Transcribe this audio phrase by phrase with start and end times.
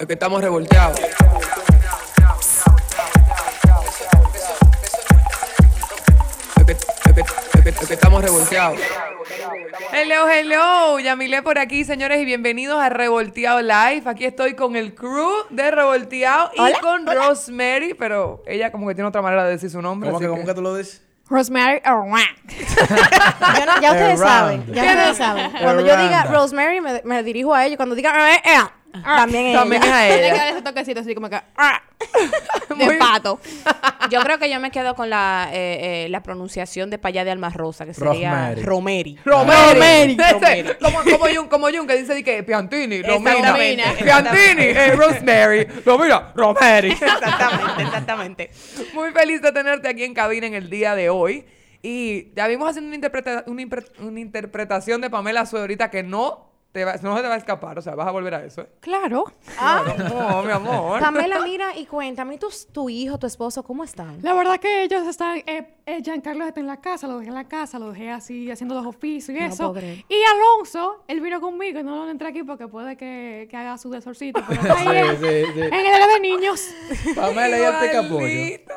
[0.00, 0.98] Es que estamos revolteados.
[6.56, 6.78] Es que, es
[7.14, 8.78] que- es que- es que estamos revolteados.
[9.92, 14.02] Hello, hello, Yamile por aquí, señores, y bienvenidos a Revolteado Live.
[14.06, 18.94] Aquí estoy con el crew de Revolteado y Hola, con Rosemary, pero ella como que
[18.94, 20.08] tiene otra manera de decir su nombre.
[20.08, 21.02] ¿Cómo así que, cómo que tú lo dices?
[21.28, 22.20] Rosemary Arwan.
[23.58, 24.20] Yo no- ya ustedes Around.
[24.20, 25.50] saben, ya ustedes saben.
[25.52, 26.34] Cuando yo diga Around.
[26.36, 27.76] Rosemary, me, me dirijo a ella.
[27.76, 28.58] Cuando diga eh, eh,
[29.02, 29.58] también ella.
[29.60, 30.34] También es a Tiene que ella.
[30.36, 31.40] dar ese toquecito así como que...
[31.56, 31.82] ah,
[32.76, 33.40] Muy- de pato.
[34.10, 37.30] Yo creo que yo me quedo con la, eh, eh, la pronunciación de payá de
[37.30, 38.62] Alma Rosa, que sería Rosemary.
[38.62, 39.18] Romeri.
[39.24, 40.16] Romeri.
[40.16, 40.16] Romeri.
[40.64, 43.54] Ese, como, como Jun, como Jun, que dice di que Piantini, Romina.
[43.54, 45.64] Piantini, eh, Rosemary.
[45.84, 46.90] Romina, Romeri.
[46.92, 48.50] Exactamente, exactamente.
[48.92, 51.44] Muy feliz de tenerte aquí en cabina en el día de hoy.
[51.82, 56.02] Y ya vimos haciendo una, interpreta- una, impre- una interpretación de Pamela Sue ahorita que
[56.02, 57.78] no, te va- no se te va a escapar.
[57.78, 58.62] O sea, vas a volver a eso.
[58.62, 58.68] ¿eh?
[58.80, 59.24] Claro.
[59.60, 60.98] Ah, No, mi amor.
[61.00, 64.18] Pamela, mira y cuéntame, ¿tu, tu hijo, tu esposo, ¿cómo están?
[64.22, 67.36] La verdad que ellos están, eh, eh, Giancarlo está en la casa, lo dejé en
[67.36, 69.74] la casa, lo dejé así haciendo los oficios y No eso.
[70.08, 73.78] Y Alonso, él vino conmigo y no lo entré aquí porque puede que, que haga
[73.78, 75.60] su desorcito, pero está ahí en, Sí, sí, sí.
[75.60, 76.60] en el área de niños.
[77.14, 78.74] Pamela y el picapollo.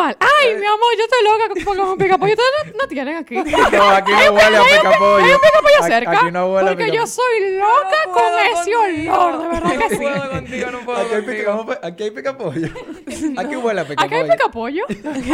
[0.00, 2.32] Ay, mi amor, yo estoy loca con con un picapollo.
[2.32, 3.34] Ustedes no, no tienen aquí.
[3.44, 5.24] No, aquí no huele a picapollo.
[5.24, 6.10] Hay un picapollo Aquí- cerca.
[6.20, 9.14] Aquí no huele porque yo soy loca No con ese contigo.
[9.18, 9.96] olor, de verdad que No sí.
[9.96, 11.66] puedo contigo, no puedo Aquí hay, contigo.
[11.66, 12.68] pica- aquí hay picapollo.
[13.38, 14.16] Aquí huele a Aquí picapollo.
[14.16, 14.84] hay picapollo.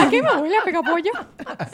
[0.00, 1.12] Aquí me huele a picapollo.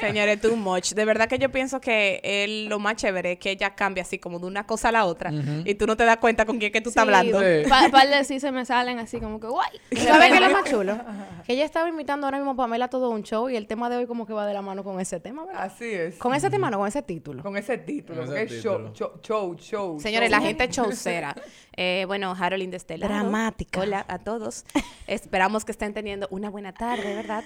[0.01, 0.93] Señores, too much.
[0.93, 4.19] De verdad que yo pienso que él, lo más chévere es que ella cambia así
[4.19, 5.31] como de una cosa a la otra
[5.65, 7.41] y tú no te das cuenta con quién que tú estás hablando.
[7.41, 7.69] Sí.
[7.69, 9.69] Par par de sí se me salen así como que guay.
[9.97, 10.99] ¿Sabes qué es lo más chulo?
[11.47, 13.89] Que ella estaba invitando ahora mismo a Pamela a todo un show y el tema
[13.89, 15.63] de hoy como que va de la mano con ese tema, ¿verdad?
[15.63, 16.17] Así es.
[16.17, 17.43] Con ese tema, no, con ese título.
[17.43, 18.19] Con ese título.
[18.19, 18.93] Con porque ese es show, título.
[18.93, 20.01] show, show, show.
[20.01, 20.39] Señores, show.
[20.39, 21.35] la gente chaucera.
[21.75, 23.09] Eh, bueno, Harold de Estela.
[23.09, 23.81] Dramática.
[23.81, 24.67] Hola a todos.
[25.07, 27.45] Esperamos que estén teniendo una buena tarde, ¿verdad?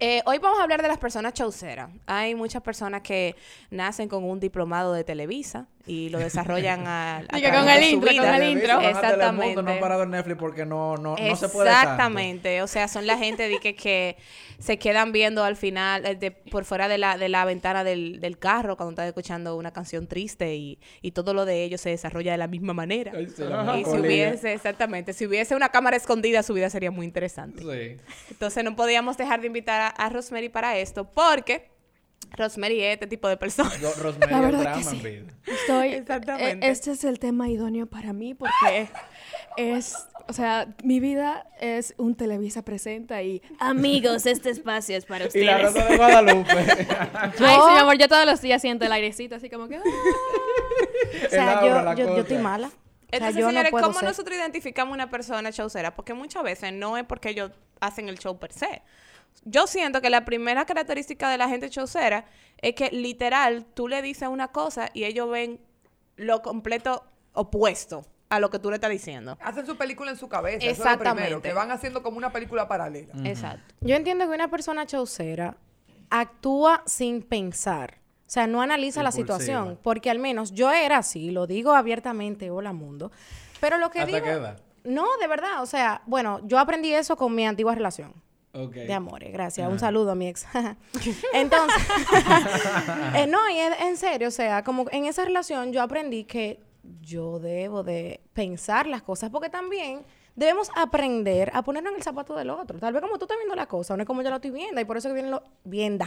[0.00, 1.90] Eh, hoy vamos a hablar de las personas chauceras.
[2.06, 3.36] Hay muchas personas que
[3.70, 7.68] nacen con un diplomado de Televisa y lo desarrollan a, a Y que través con
[7.70, 8.22] el intro, vida.
[8.32, 8.80] con el intro.
[8.80, 9.62] Exactamente.
[9.62, 11.82] No han parado en Netflix porque no, no, no se puede tanto.
[11.92, 14.16] Exactamente, o sea, son la gente de que, que
[14.58, 18.20] se quedan viendo al final, eh, de- por fuera de la, de la ventana del,
[18.20, 21.90] del carro cuando están escuchando una canción triste y, y todo lo de ellos se
[21.90, 23.12] desarrolla de la misma manera.
[23.14, 26.90] Ay, sí, la y si hubiese, exactamente, si hubiese una cámara escondida, su vida sería
[26.90, 27.62] muy interesante.
[27.62, 28.02] Sí.
[28.30, 31.70] Entonces no podíamos dejar de invitar a, a Rosemary para esto, porque
[32.36, 33.70] Rosemary es este tipo de persona.
[33.80, 34.96] Yo, Rosemary, La verdad drama que sí.
[34.96, 35.34] en vida.
[35.46, 35.88] Estoy.
[35.94, 36.66] Exactamente.
[36.66, 38.88] e- Este es el tema idóneo para mí porque
[39.56, 39.94] es.
[40.30, 43.40] O sea, mi vida es un Televisa presenta y.
[43.58, 46.52] Amigos, este espacio es para Y la Rosa de Guadalupe.
[47.14, 49.76] Ay, sí, mi amor, yo todos los días siento el airecito así como que.
[49.76, 49.82] ah.
[51.26, 51.60] O sea,
[51.94, 52.66] yo, yo, yo estoy mala.
[52.66, 52.78] O sea,
[53.28, 54.04] Entonces, señores, no ¿cómo ser.
[54.08, 55.94] nosotros identificamos una persona chaucera?
[55.94, 57.50] Porque muchas veces no es porque ellos
[57.80, 58.82] hacen el show per se.
[59.44, 62.26] Yo siento que la primera característica de la gente chaucera
[62.58, 65.60] es que literal tú le dices una cosa y ellos ven
[66.16, 69.38] lo completo opuesto a lo que tú le estás diciendo.
[69.40, 70.58] Hacen su película en su cabeza.
[70.58, 71.02] Eso es lo primero.
[71.02, 71.48] Exactamente.
[71.48, 73.14] Que van haciendo como una película paralela.
[73.24, 73.74] Exacto.
[73.80, 75.56] Yo entiendo que una persona chaucera
[76.10, 78.00] actúa sin pensar.
[78.26, 79.78] O sea, no analiza la situación.
[79.82, 83.10] Porque al menos yo era así, lo digo abiertamente, hola mundo.
[83.60, 84.26] Pero lo que ¿Hasta digo...
[84.26, 84.60] qué edad?
[84.84, 85.62] No, de verdad.
[85.62, 88.12] O sea, bueno, yo aprendí eso con mi antigua relación.
[88.52, 89.70] De amores, gracias.
[89.70, 90.46] Un saludo a mi ex.
[91.34, 91.82] Entonces,
[93.14, 96.60] eh, no, y en serio, o sea, como en esa relación yo aprendí que
[97.00, 100.02] yo debo de pensar las cosas porque también
[100.34, 102.78] debemos aprender a ponernos en el zapato del otro.
[102.78, 104.80] Tal vez como tú estás viendo la cosa, no es como yo la estoy viendo
[104.80, 105.42] y por eso que vienen los...
[105.64, 106.06] Vienda.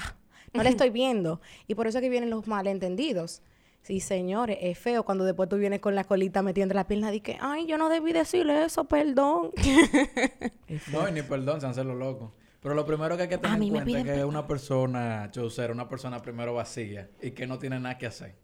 [0.53, 1.39] No la estoy viendo.
[1.67, 3.41] Y por eso que vienen los malentendidos.
[3.83, 7.19] Sí, señores, es feo cuando después tú vienes con la colita metiendo la pierna y
[7.19, 9.51] que, ay, yo no debí decirle eso, perdón.
[10.91, 12.31] No, y ni perdón, se hacerlo loco.
[12.61, 15.89] Pero lo primero que hay que tener en cuenta es que una persona chaucera, una
[15.89, 18.35] persona primero vacía y que no tiene nada que hacer.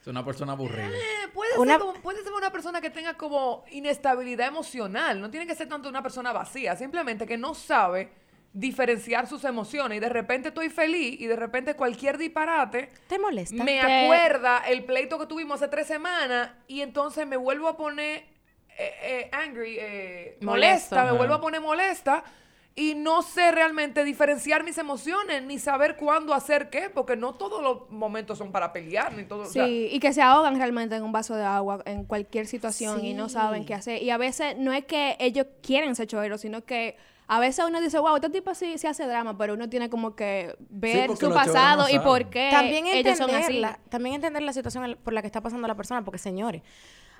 [0.00, 0.88] Es una persona aburrida.
[0.88, 5.20] Eh, Puede, Una- ser como- puede ser una persona que tenga como inestabilidad emocional.
[5.20, 6.76] No tiene que ser tanto una persona vacía.
[6.76, 8.10] Simplemente que no sabe
[8.52, 9.96] diferenciar sus emociones.
[9.98, 13.62] Y de repente estoy feliz y de repente cualquier disparate ¿Te molesta?
[13.62, 18.24] me acuerda el pleito que tuvimos hace tres semanas y entonces me vuelvo a poner
[18.78, 20.94] eh, eh, angry, eh, Molesto.
[20.96, 22.24] molesta, me vuelvo a poner molesta
[22.74, 27.62] y no sé realmente diferenciar mis emociones ni saber cuándo hacer qué, porque no todos
[27.62, 29.42] los momentos son para pelear, ni todo.
[29.42, 32.46] o Sí, sea, y que se ahogan realmente en un vaso de agua en cualquier
[32.46, 34.02] situación y no saben qué hacer.
[34.02, 36.96] Y a veces no es que ellos quieren ser choreros, sino que
[37.32, 40.16] a veces uno dice, wow, este tipo sí, sí hace drama, pero uno tiene como
[40.16, 43.36] que ver su pasado y por qué también ellos son así.
[43.36, 46.62] entenderla, también entender la situación por la que está pasando la persona, porque señores,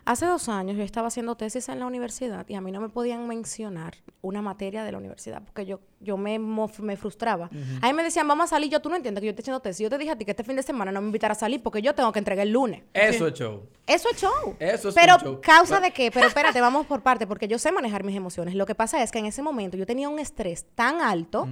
[0.04, 2.88] Hace dos años yo estaba haciendo tesis en la universidad y a mí no me
[2.88, 7.50] podían mencionar una materia de la universidad porque yo, yo me, me frustraba.
[7.82, 9.60] A mí me decían, vamos a salir, yo tú no entiendes que yo estoy haciendo
[9.60, 9.82] tesis.
[9.84, 11.62] Yo te dije a ti que este fin de semana no me invitara a salir
[11.62, 12.82] porque yo tengo que entregar el lunes.
[12.94, 13.62] Eso es show.
[13.86, 14.56] Eso es show.
[14.58, 15.40] Eso es Pero un show.
[15.42, 16.10] causa de qué?
[16.10, 18.54] Pero espérate, vamos por parte, porque yo sé manejar mis emociones.
[18.54, 21.46] Lo que pasa es que en ese momento yo tenía un estrés tan alto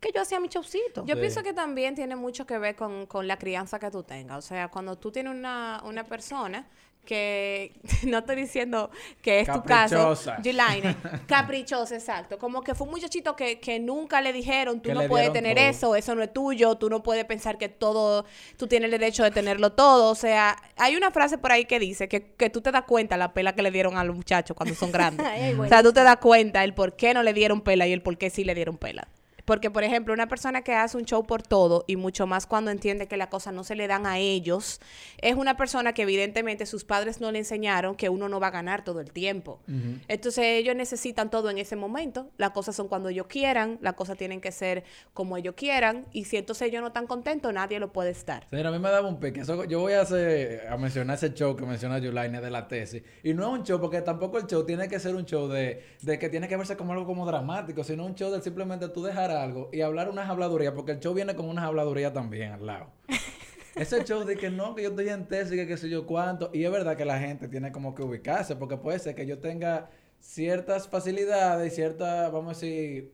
[0.00, 1.04] que yo hacía mi showcito.
[1.06, 1.20] Yo Sí.
[1.20, 4.38] pienso que también tiene mucho que ver con, con la crianza que tú tengas.
[4.38, 6.66] O sea, cuando tú tienes una, una persona
[7.06, 7.72] que,
[8.06, 8.90] no estoy diciendo
[9.22, 10.36] que es tu caso, Caprichosa.
[10.42, 12.38] Gilaine, caprichosa, exacto.
[12.38, 15.56] Como que fue un muchachito que, que nunca le dijeron, tú Que no puedes tener
[15.56, 15.66] todo.
[15.66, 18.26] eso, eso no es tuyo, tú no puedes pensar que todo,
[18.58, 20.10] tú tienes el derecho de tenerlo todo.
[20.10, 23.16] O sea, hay una frase por ahí que dice que, que tú te das cuenta
[23.16, 25.26] la pela que le dieron a los muchachos cuando son grandes.
[25.30, 27.92] Ay, o sea, tú te das cuenta el por qué no le dieron pela y
[27.92, 29.08] el por qué sí le dieron pela.
[29.46, 32.70] Porque, por ejemplo, una persona que hace un show por todo y mucho más cuando
[32.70, 34.80] entiende que las cosas no se le dan a ellos,
[35.22, 38.50] es una persona que evidentemente sus padres no le enseñaron que uno no va a
[38.50, 39.60] ganar todo el tiempo.
[40.08, 42.28] Entonces ellos necesitan todo en ese momento.
[42.36, 44.84] Las cosas son cuando ellos quieran, las cosas tienen que ser
[45.14, 46.06] como ellos quieran.
[46.12, 48.46] Y si entonces ellos no están contentos, nadie lo puede estar.
[48.50, 49.40] Señora, a mí me daba un pique.
[49.40, 53.02] Eso- yo voy a, hacer, a mencionar ese show que menciona Yulaine de la tesis.
[53.22, 55.84] Y no es un show, porque tampoco el show tiene que ser un show de,
[56.02, 59.04] de que tiene que verse como algo como dramático, sino un show de simplemente tú
[59.04, 62.66] dejar algo y hablar unas habladurías, porque el show viene con unas habladurías también al
[62.66, 62.90] lado.
[63.76, 66.50] Ese show de que no, que yo estoy en tesis, que qué sé yo cuánto.
[66.54, 69.38] Y es verdad que la gente tiene como que ubicarse, porque puede ser que yo
[69.38, 73.12] tenga ciertas facilidades y cierta, vamos a decir,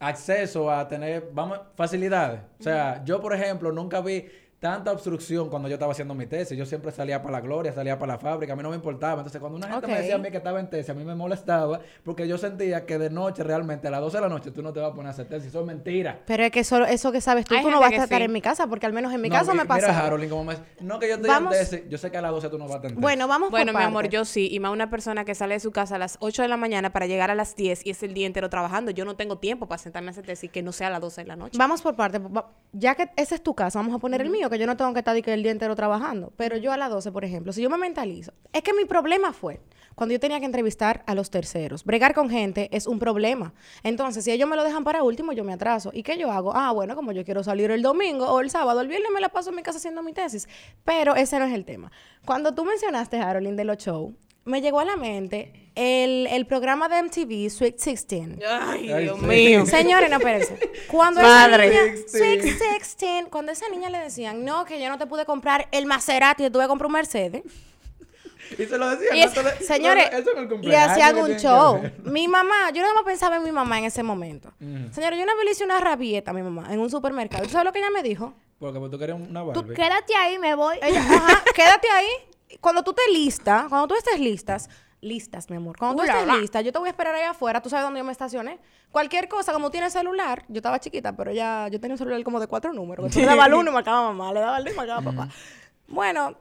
[0.00, 2.40] acceso a tener, vamos, facilidades.
[2.58, 4.26] O sea, yo, por ejemplo, nunca vi
[4.60, 6.58] tanta obstrucción cuando yo estaba haciendo mi tesis.
[6.58, 9.14] Yo siempre salía para la gloria, salía para la fábrica, a mí no me importaba.
[9.20, 11.14] Entonces, cuando una gente me decía a mí que estaba en tesis, a mí me
[11.14, 14.62] molestaba porque yo sentía que de noche, realmente, a las 12 de la noche, tú
[14.62, 15.48] no te vas a poner a hacer tesis.
[15.48, 16.20] Eso es mentira.
[16.26, 18.24] Pero es que eso, eso que sabes tú, Hay tú no vas a estar sí.
[18.24, 19.86] en mi casa, porque al menos en mi No, mi- me pasa.
[19.88, 21.82] Mira, Harold, como me no, que yo estoy Vamos- en tesis.
[21.88, 23.80] Yo sé que a las 12 tú no vas a tener Bueno, vamos Bueno, por
[23.80, 24.48] mi amor, yo sí.
[24.50, 26.92] Y más una persona que sale de su casa a las 8 de la mañana
[26.92, 28.90] para llegar a las 10 y es el día entero trabajando.
[28.90, 31.20] Yo no tengo tiempo para sentarme a hacer tesis que no sea a las 12
[31.22, 31.56] de la noche.
[31.58, 32.20] Vamos por parte.
[32.72, 34.92] Ya que ese es tu caso, vamos a poner el mío, que yo no tengo
[34.92, 36.32] que estar el día entero trabajando.
[36.36, 39.32] Pero yo a las 12, por ejemplo, si yo me mentalizo, es que mi problema
[39.32, 39.60] fue
[39.94, 41.84] cuando yo tenía que entrevistar a los terceros.
[41.84, 43.52] Bregar con gente es un problema.
[43.82, 45.90] Entonces, si ellos me lo dejan para último, yo me atraso.
[45.92, 46.54] ¿Y qué yo hago?
[46.54, 49.28] Ah, bueno, como yo quiero salir el domingo o el sábado, el viernes me la
[49.28, 50.48] paso en mi casa haciendo mi tesis.
[50.84, 51.90] Pero ese no es el tema.
[52.24, 54.12] Cuando tú mencionaste, Harold, de los shows,
[54.48, 58.28] me llegó a la mente el, el programa de MTV, Sweet 16.
[58.48, 59.64] Ay, Ay, Dios mío.
[59.66, 60.58] Señores, no, espérense.
[60.90, 61.66] Cuando Madre.
[61.68, 64.98] esa niña, Sweet Sweet 16, cuando a esa niña le decían, no, que yo no
[64.98, 67.42] te pude comprar el Maserati, te tuve que comprar un Mercedes.
[68.58, 69.14] Y se lo decía.
[69.14, 71.82] Y no es- lo- señores, no, cumpleaños hacían un show.
[72.04, 74.50] Mi mamá, yo nada más pensaba en mi mamá en ese momento.
[74.90, 77.44] Señores, yo una vez le hice una rabieta a mi mamá en un supermercado.
[77.44, 78.32] ¿Tú sabes lo que ella me dijo?
[78.58, 79.74] Porque tú querías una Tú Barbie.
[79.74, 80.76] quédate ahí, me voy.
[80.82, 82.08] Ella, ajá, quédate ahí.
[82.60, 84.68] Cuando tú te listas, cuando tú estés listas,
[85.00, 85.76] listas, mi amor.
[85.76, 87.60] Cuando tú estés lista, yo te voy a esperar ahí afuera.
[87.62, 88.58] Tú sabes dónde yo me estacioné.
[88.90, 92.40] Cualquier cosa, como tienes celular, yo estaba chiquita, pero ya yo tenía un celular como
[92.40, 93.14] de cuatro números.
[93.14, 95.28] le daba al uno y marcaba mamá, le daba al dos y marcaba papá.
[95.86, 96.36] Bueno,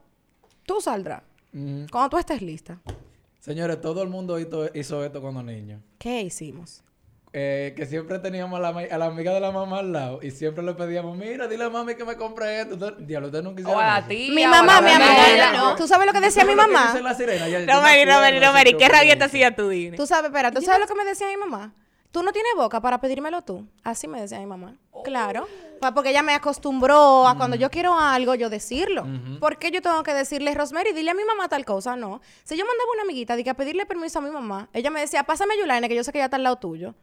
[0.65, 1.23] tú saldrás.
[1.51, 2.79] Cuando tú estés lista,
[3.39, 5.81] Señores, todo el mundo hizo, hizo esto cuando niño.
[5.97, 6.83] ¿qué hicimos?
[7.33, 10.31] Eh, que siempre teníamos a la, a la amiga de la mamá al lado y
[10.31, 12.91] siempre le pedíamos, mira, dile a mami que me compre esto.
[12.91, 14.07] Diablo, ustedes nunca O hicieron eso.
[14.07, 14.33] tía.
[14.33, 15.75] Mi mamá, mi ella no.
[15.75, 16.91] ¿Tú sabes lo que decía mi ¿Tú sabes lo que mamá?
[16.93, 17.47] dice la sirena?
[17.49, 18.39] Ya- yo No, me Mary, no, de no,
[18.71, 19.97] show ¿Qué rabieta hacía tú, Dine?
[19.97, 21.73] Tú sabes, espera, ¿tú sabes lo que me decía mi mamá?
[22.11, 23.67] Tú no tienes boca para pedírmelo tú.
[23.83, 24.75] Así me decía mi mamá.
[25.03, 25.47] Claro.
[25.79, 29.05] Pa- Porque ella me acostumbró a cuando yo quiero algo, yo decirlo.
[29.39, 31.95] ¿Por qué yo tengo que decirle, Rosemary, dile a mi mamá tal cosa?
[31.95, 32.21] No.
[32.43, 34.99] Si yo mandaba una amiguita de que a pedirle permiso a mi mamá, ella me
[34.99, 36.95] decía, pásame a Yulaine, que yo sé que ella está al lado tuyo.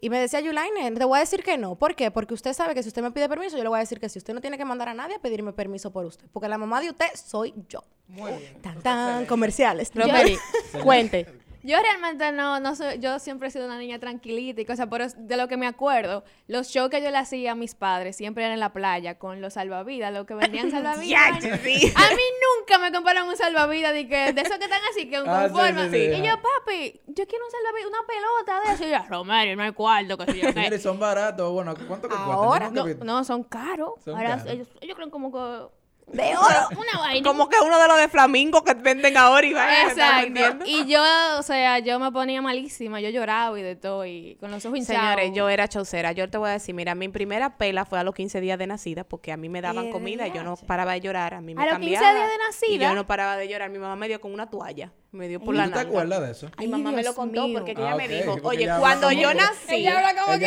[0.00, 1.76] Y me decía, Yulaine, te voy a decir que no.
[1.76, 2.10] ¿Por qué?
[2.10, 4.08] Porque usted sabe que si usted me pide permiso, yo le voy a decir que
[4.08, 4.18] sí.
[4.18, 6.26] Usted no tiene que mandar a nadie a pedirme permiso por usted.
[6.32, 7.84] Porque la mamá de usted soy yo.
[8.08, 8.60] Muy bien.
[8.60, 9.90] Tan, tan, comerciales.
[9.94, 10.36] Rosemary,
[10.82, 11.26] cuente.
[11.62, 15.06] Yo realmente no, no soy, yo siempre he sido una niña tranquilita y cosas, pero
[15.16, 18.42] de lo que me acuerdo, los shows que yo le hacía a mis padres siempre
[18.44, 21.38] eran en la playa con los salvavidas, los que vendían salvavidas.
[21.62, 21.92] Sí.
[21.96, 22.22] A mí
[22.58, 25.48] nunca me compraron un salvavidas de, que, de esos que están así, que con Ah,
[25.48, 25.84] sí, forma.
[25.84, 28.84] sí, sí, y yo, papi, yo quiero un salvavidas, una pelota de eso.
[28.86, 30.52] Y yo, Romario, no hay cuarto, que yo.
[30.52, 31.52] Señores, son baratos.
[31.52, 32.14] Bueno, ¿cuánto que?
[32.16, 33.92] Ahora, No, no, son caros.
[34.04, 34.46] Son Ahora caros.
[34.52, 35.81] ellos, ellos creen como que...
[36.06, 37.26] De oro, una vaina.
[37.26, 39.84] Como que uno de los de flamingo que venden ahora y vaina.
[39.84, 40.64] ¿me estás Exacto.
[40.66, 41.02] Y yo,
[41.38, 44.78] o sea, yo me ponía malísima, yo lloraba y de todo, y con los ojos
[44.78, 45.00] hinchados.
[45.02, 46.12] Señores, yo era chaucera.
[46.12, 48.66] Yo te voy a decir, mira, mi primera pela fue a los 15 días de
[48.66, 51.34] nacida porque a mí me daban comida y yo no paraba de llorar.
[51.34, 52.88] A mí me ¿A los 15 cambiaba días de Y nacida?
[52.90, 53.70] yo no paraba de llorar.
[53.70, 54.92] Mi mamá me dio con una toalla.
[55.12, 55.88] Me dio por ¿Tú la te nalga.
[55.90, 56.46] acuerdas de eso?
[56.58, 57.58] Mi Ay, mamá me lo contó mío.
[57.58, 59.74] porque Ah, ella me ok, dijo, porque oye, habla cuando como yo que- nací...
[59.74, 59.98] Ella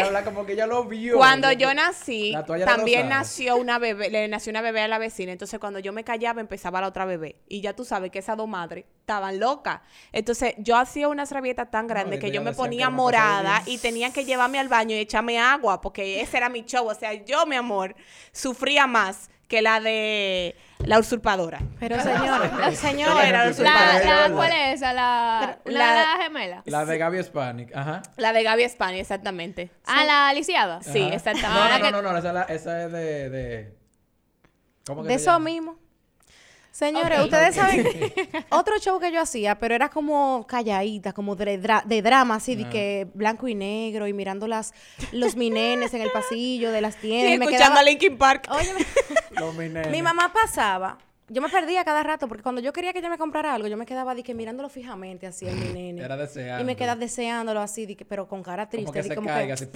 [0.08, 1.18] habla como que ella lo vio.
[1.18, 5.32] Cuando yo nací, también nació una bebé, le nació una bebé a la vecina.
[5.32, 7.36] Entonces, cuando yo me callaba, empezaba la otra bebé.
[7.48, 9.82] Y ya tú sabes que esas dos madres estaban locas.
[10.12, 14.12] Entonces, yo hacía unas rabietas tan grandes ahorita que yo me ponía morada y tenían
[14.12, 16.88] que llevarme al baño y echarme agua, porque ese era mi show.
[16.88, 17.96] O sea, yo, mi amor,
[18.32, 21.60] sufría más que la de la usurpadora.
[21.80, 22.52] Pero señores,
[23.32, 23.94] la La, usurpadora.
[23.94, 24.32] la- ¿verdad?
[24.34, 24.94] ¿Cuál es esa?
[24.94, 26.62] La, de la- las gemelas.
[26.66, 28.02] La de Gaby Spanik, ajá.
[28.18, 29.70] La de Gaby España, exactamente.
[29.86, 30.82] Ah, la lisiada.
[30.82, 31.60] Sí, exactamente.
[31.64, 33.78] No, La no, no, no, no, esa, es la- esa es de, de...
[34.88, 35.46] ¿Cómo que de eso llama?
[35.46, 35.85] mismo.
[36.76, 37.88] Señores, ustedes saben,
[38.52, 42.56] otro show que yo hacía, pero era como calladita, como de, dra- de drama, así,
[42.56, 42.70] de Ah.
[42.70, 44.74] que blanco y negro, y mirando las,
[45.14, 47.34] los minenes en el pasillo de las Sí, tiendas.
[47.34, 48.50] y me escuchando quedaba, a Linkin Park.
[49.40, 49.90] Los mineros.
[49.90, 50.98] mi mamá pasaba,
[51.30, 53.78] yo me perdía cada rato, porque cuando yo quería que ella me comprara algo, yo
[53.78, 56.02] me quedaba de que mirándolo fijamente, así, el mi nene.
[56.02, 56.62] Era deseando.
[56.62, 58.84] Y me quedaba deseándolo así, de que, pero con cara triste.
[58.88, 59.70] Como que de se como caiga que- así.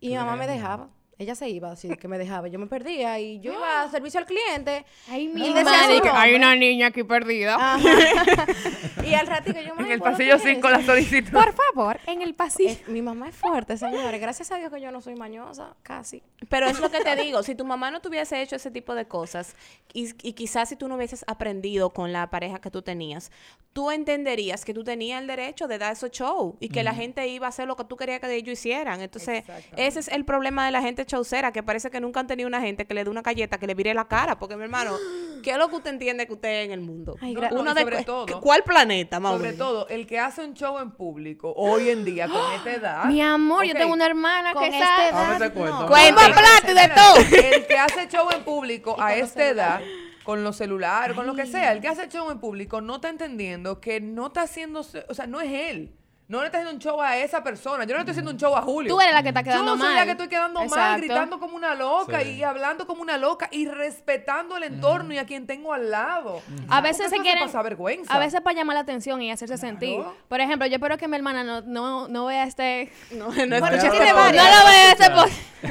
[0.00, 0.90] y mi mamá me dejaba.
[1.18, 2.46] Ella se iba, así que me dejaba.
[2.46, 4.84] Yo me perdía y yo iba a servicio al cliente.
[5.08, 7.56] Ay, Y mi decía madre, que hay una niña aquí perdida.
[7.56, 7.78] Ajá.
[9.04, 10.76] y al ratito yo me En el ¿puedo pasillo tener 5 eso?
[10.78, 11.32] la solicitud.
[11.32, 12.70] Por favor, en el pasillo.
[12.70, 14.20] Eh, mi mamá es fuerte, señores.
[14.20, 16.22] Gracias a Dios que yo no soy mañosa, casi.
[16.48, 18.94] Pero es lo que te digo, si tu mamá no te hubiese hecho ese tipo
[18.94, 19.56] de cosas
[19.92, 23.32] y, y quizás si tú no hubieses aprendido con la pareja que tú tenías,
[23.72, 27.26] tú entenderías que tú tenías el derecho de dar esos shows y que la gente
[27.26, 29.00] iba a hacer lo que tú querías que ellos hicieran.
[29.00, 29.42] Entonces,
[29.76, 32.60] ese es el problema de la gente showcera, que parece que nunca han tenido una
[32.60, 34.92] gente que le dé una galleta que le vire la cara, porque mi hermano,
[35.42, 37.16] ¿qué es lo que usted entiende que usted es en el mundo?
[37.20, 40.18] Ay, No, gra- no, y de sobre todo- ¿Cuál planeta, más Sobre todo, el que
[40.20, 43.04] hace un show en público hoy en día con esta edad.
[43.06, 45.08] Mi amor, yo tengo una hermana Con que esta está...
[45.08, 45.78] edad, ese cuento.
[45.86, 47.16] ¡Tumba plato y de todo!
[47.56, 49.80] El que hace show en público a esta edad,
[50.24, 53.08] con los celulares, con lo que sea, el que hace show en público no está
[53.08, 55.94] entendiendo que no está haciendo, o sea, no es él.
[56.28, 57.84] No le está haciendo un show a esa persona.
[57.84, 58.94] Yo no le estoy haciendo un show a Julio.
[58.94, 59.96] Tú eres la que está Yo quedando no soy mal.
[59.96, 62.32] la que estoy quedando mal, gritando como una loca Sí.
[62.32, 66.42] y hablando como una loca y respetando el entorno y a quien tengo al lado.
[66.68, 67.44] A veces se quieren...
[67.44, 68.12] pasa vergüenza.
[68.14, 70.00] A veces para llamar la atención y hacerse sentir.
[70.28, 72.92] Por ejemplo, yo espero que mi hermana no, no, no vea este...
[73.10, 73.84] No, no, tiene lo- varias.
[73.84, 75.04] No lo vea este...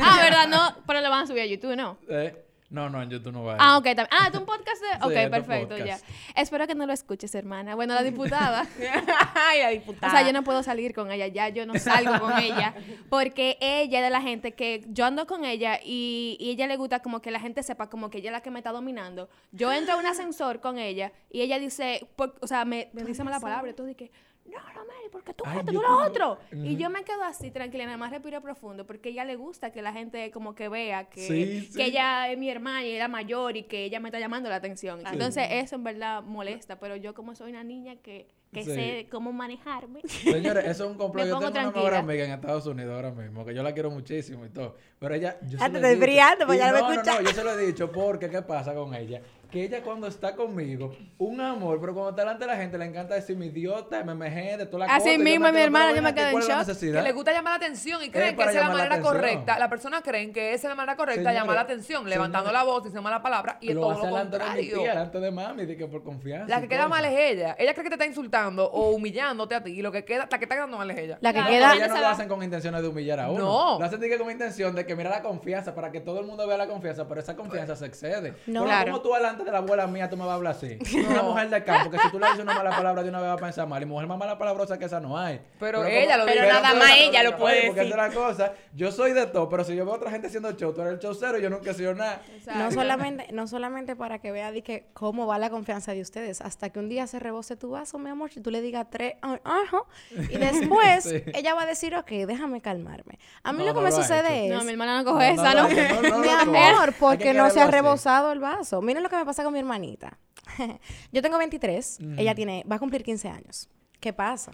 [0.02, 0.48] Ah, ¿verdad?
[0.48, 1.98] No, pero lo van a subir a YouTube, ¿no?
[2.10, 2.36] Eh,
[2.70, 3.56] no, no, en YouTube no va.
[3.60, 4.08] Ah, ok, también.
[4.12, 4.88] Ah, ¿tú un podcast de...?
[5.06, 6.06] Ok, perfecto, podcast.
[6.06, 6.42] ya.
[6.42, 7.76] Espero que no lo escuches, hermana.
[7.76, 8.68] Bueno, la diputada...
[9.36, 10.12] Ay, la O diputada.
[10.12, 12.74] sea, yo no puedo salir con ella, ya yo no salgo con ella,
[13.10, 16.76] porque ella es de la gente que yo ando con ella y, y ella le
[16.78, 19.30] gusta como que la gente sepa como que ella es la que me está dominando.
[19.52, 23.04] Yo entro a un ascensor con ella y ella dice, por- o sea, me, me
[23.04, 24.12] dice mala palabra, entonces dije,
[24.50, 26.38] no, no, Mary, porque tú Ay, esto, tú lo otro.
[26.52, 29.82] Y yo me quedo así, tranquila, nada más respiro profundo, porque ella le gusta que
[29.82, 31.78] la gente como que vea que, Sí, sí.
[31.78, 34.56] que ella es mi hermana y era mayor y que ella me está llamando la
[34.56, 35.02] atención.
[35.12, 38.72] Entonces, eso en verdad molesta, pero yo como soy una niña que, que Sí.
[38.74, 40.02] sé cómo manejarme.
[40.08, 41.26] Señores, eso es un complot.
[41.26, 43.74] Me Yo pongo tengo una mejor amiga en Estados Unidos ahora mismo, que yo la
[43.74, 44.76] quiero muchísimo y todo.
[45.00, 45.38] Pero ella.
[45.48, 46.00] Yo Ah, se te lo he estoy dicho.
[46.02, 47.14] brillando, pues ya lo no, no, escucha.
[47.16, 49.22] no, yo se lo he dicho porque, ¿qué pasa con ella?
[49.52, 52.86] Que ella cuando está conmigo, un amor, pero cuando está delante de la gente le
[52.86, 55.14] encanta decirme idiota, MMG, de toda la Así cosa.
[55.14, 56.68] y mismo, mi hermana, yo me aquí, en ¿cuál es la shock.
[56.68, 57.00] necesidad?
[57.00, 59.58] Que le gusta llamar la atención y creen que esa es la manera correcta.
[59.60, 62.64] Las personas creen que esa es la manera correcta de llamar la atención, levantando la
[62.64, 64.82] voz, diciendo mala palabra y es lo todo hace lo delante de mi contrario.
[64.90, 66.48] delante de mami, de que por confianza.
[66.48, 67.56] La y que queda mal es ella.
[67.58, 70.38] Ella cree que te está insultando o humillándote a ti y lo que queda, la
[70.38, 71.18] que está quedando mal es ella.
[71.22, 71.74] La que Claro, queda...
[71.76, 73.40] Ellas no lo hacen con intenciones de humillar a uno.
[73.46, 73.80] No.
[73.80, 76.58] Lo hacen con intención de que mira la confianza, para que todo el mundo vea
[76.58, 78.34] la confianza, pero esa confianza se excede.
[78.48, 78.64] No.
[78.66, 78.92] Claro.
[78.92, 80.78] ¿Cómo tú delante de la abuela mía tú me vas a hablar así?
[81.10, 83.30] Una mujer de campo, que si tú le dices una mala palabra de una vez
[83.30, 83.82] va a pensar mal.
[83.82, 85.40] Y mujer más mala palabrosa que esa no hay.
[85.60, 86.54] Pero ella lo Pero dice.
[86.54, 87.94] nada más ella lo puede Porque decir.
[87.94, 88.54] esa es la cosa.
[88.74, 90.94] Yo soy de todo, pero si yo veo a otra gente haciendo show, tú eres
[90.94, 92.22] el show cero, yo nunca he sido nada.
[92.56, 96.42] No solamente, no solamente para que vea de que cómo va la confianza de ustedes,
[96.42, 99.16] hasta que un día se rebose tu vaso, mi amor, y tú le digas tres,
[99.22, 99.78] ah, ajá,
[100.12, 101.24] y después Sí.
[101.34, 103.20] ella va a decir, ok, déjame calmarme.
[103.44, 105.32] A mí No, lo que no me lo sucede es, No, mi hermana no coge
[105.32, 105.70] esa, no, ¿no?
[105.70, 108.82] no, no, no, mi amor, porque no se ha rebosado el vaso.
[108.82, 110.18] Miren lo que me pasa con mi hermanita.
[111.12, 113.70] Yo tengo 23, ella tiene, va a cumplir 15 años.
[114.00, 114.52] ¿Qué pasa?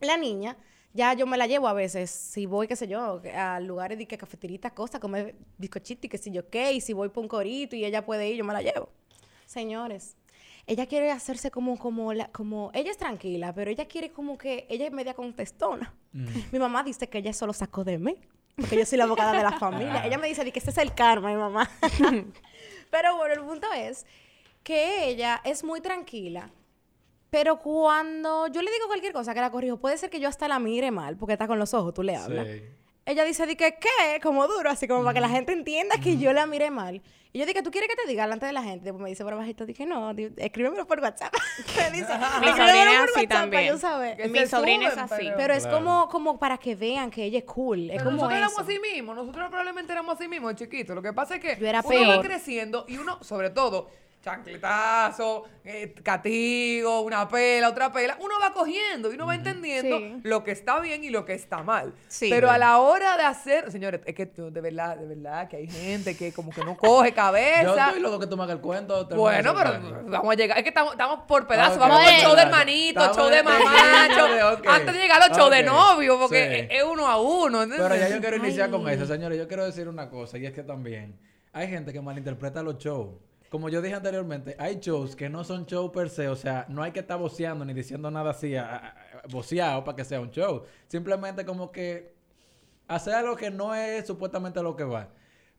[0.00, 0.56] La niña,
[0.92, 4.06] ya yo me la llevo a veces, si voy, qué sé yo, a lugares de
[4.06, 7.28] que cafeteritas, cosas, comer bizcochito y qué sé yo qué, y si voy por un
[7.28, 8.90] corito y ella puede ir, yo me la llevo.
[9.44, 10.16] Señores,
[10.66, 14.66] ella quiere hacerse como, como, la, como, ella es tranquila, pero ella quiere como que,
[14.70, 15.94] ella es media contestona.
[16.12, 18.16] Mi mamá dice que ella solo sacó de mí,
[18.56, 20.06] porque yo soy la abogada de la familia.
[20.06, 21.68] ella me dice que este es el karma, mi mamá.
[22.94, 24.06] pero bueno, el punto es
[24.62, 26.48] que ella es muy tranquila,
[27.28, 30.46] pero cuando yo le digo cualquier cosa que la corrijo, puede ser que yo hasta
[30.46, 32.46] la mire mal, porque está con los ojos, tú le hablas.
[32.46, 32.62] Sí.
[33.06, 34.20] Ella dice, di que, ¿qué?
[34.22, 37.02] Como duro, así como para que la gente entienda que yo la miré mal.
[37.34, 38.84] Y yo dije, ¿tú quieres que te diga delante de la gente?
[38.84, 41.34] Después me dice por bajito, dije, no, di- escríbemelo por WhatsApp.
[41.76, 42.06] me dice,
[42.40, 43.66] Mi "Escríbemelo sobrina es por así WhatsApp para también.
[43.66, 44.16] yo saber".
[44.16, 45.14] Que Mi sobrina es así.
[45.18, 45.78] pero- Pero es Claro.
[45.78, 47.90] como, como para que vean que ella es cool.
[47.90, 48.46] Es Pero como nosotros eso.
[48.46, 50.94] éramos así mismos, nosotros probablemente éramos así mismos de chiquitos.
[50.94, 53.90] Lo que pasa es que Yo era uno va creciendo y uno, sobre todo,
[54.24, 58.16] chancletazo, eh, castigo, una pela, otra pela.
[58.20, 60.20] Uno va cogiendo y uno va entendiendo Sí.
[60.22, 61.92] lo que está bien y lo que está mal.
[62.08, 62.28] Sí.
[62.30, 65.56] Pero a la hora de hacer, señores, es que yo, de verdad, de verdad, que
[65.56, 67.86] hay gente que como que no coge Yo cabeza.
[67.88, 69.06] estoy loco que tú me hagas el cuento.
[69.14, 70.56] Bueno, pero vamos a llegar.
[70.58, 71.76] Es que estamos, estamos por pedazos.
[71.76, 73.58] Ok, vamos ok, al show de hermanito, Estamos show de mamá,
[74.16, 74.66] show- Ok.
[74.66, 76.74] antes de llegar a los shows de novio, porque Sí.
[76.74, 77.62] es, es uno a uno.
[77.62, 77.88] ¿entiendes?
[77.88, 79.38] Pero ya yo quiero iniciar con eso, señores.
[79.38, 81.18] Yo quiero decir una cosa, y es que también
[81.52, 83.08] hay gente que malinterpreta los shows.
[83.54, 86.82] Como yo dije anteriormente, hay shows que no son shows per se, o sea, no
[86.82, 88.96] hay que estar voceando ni diciendo nada así, a-
[89.30, 90.64] voceado para que sea un show.
[90.88, 92.16] Simplemente como que
[92.88, 95.08] hacer algo que no es supuestamente lo que va.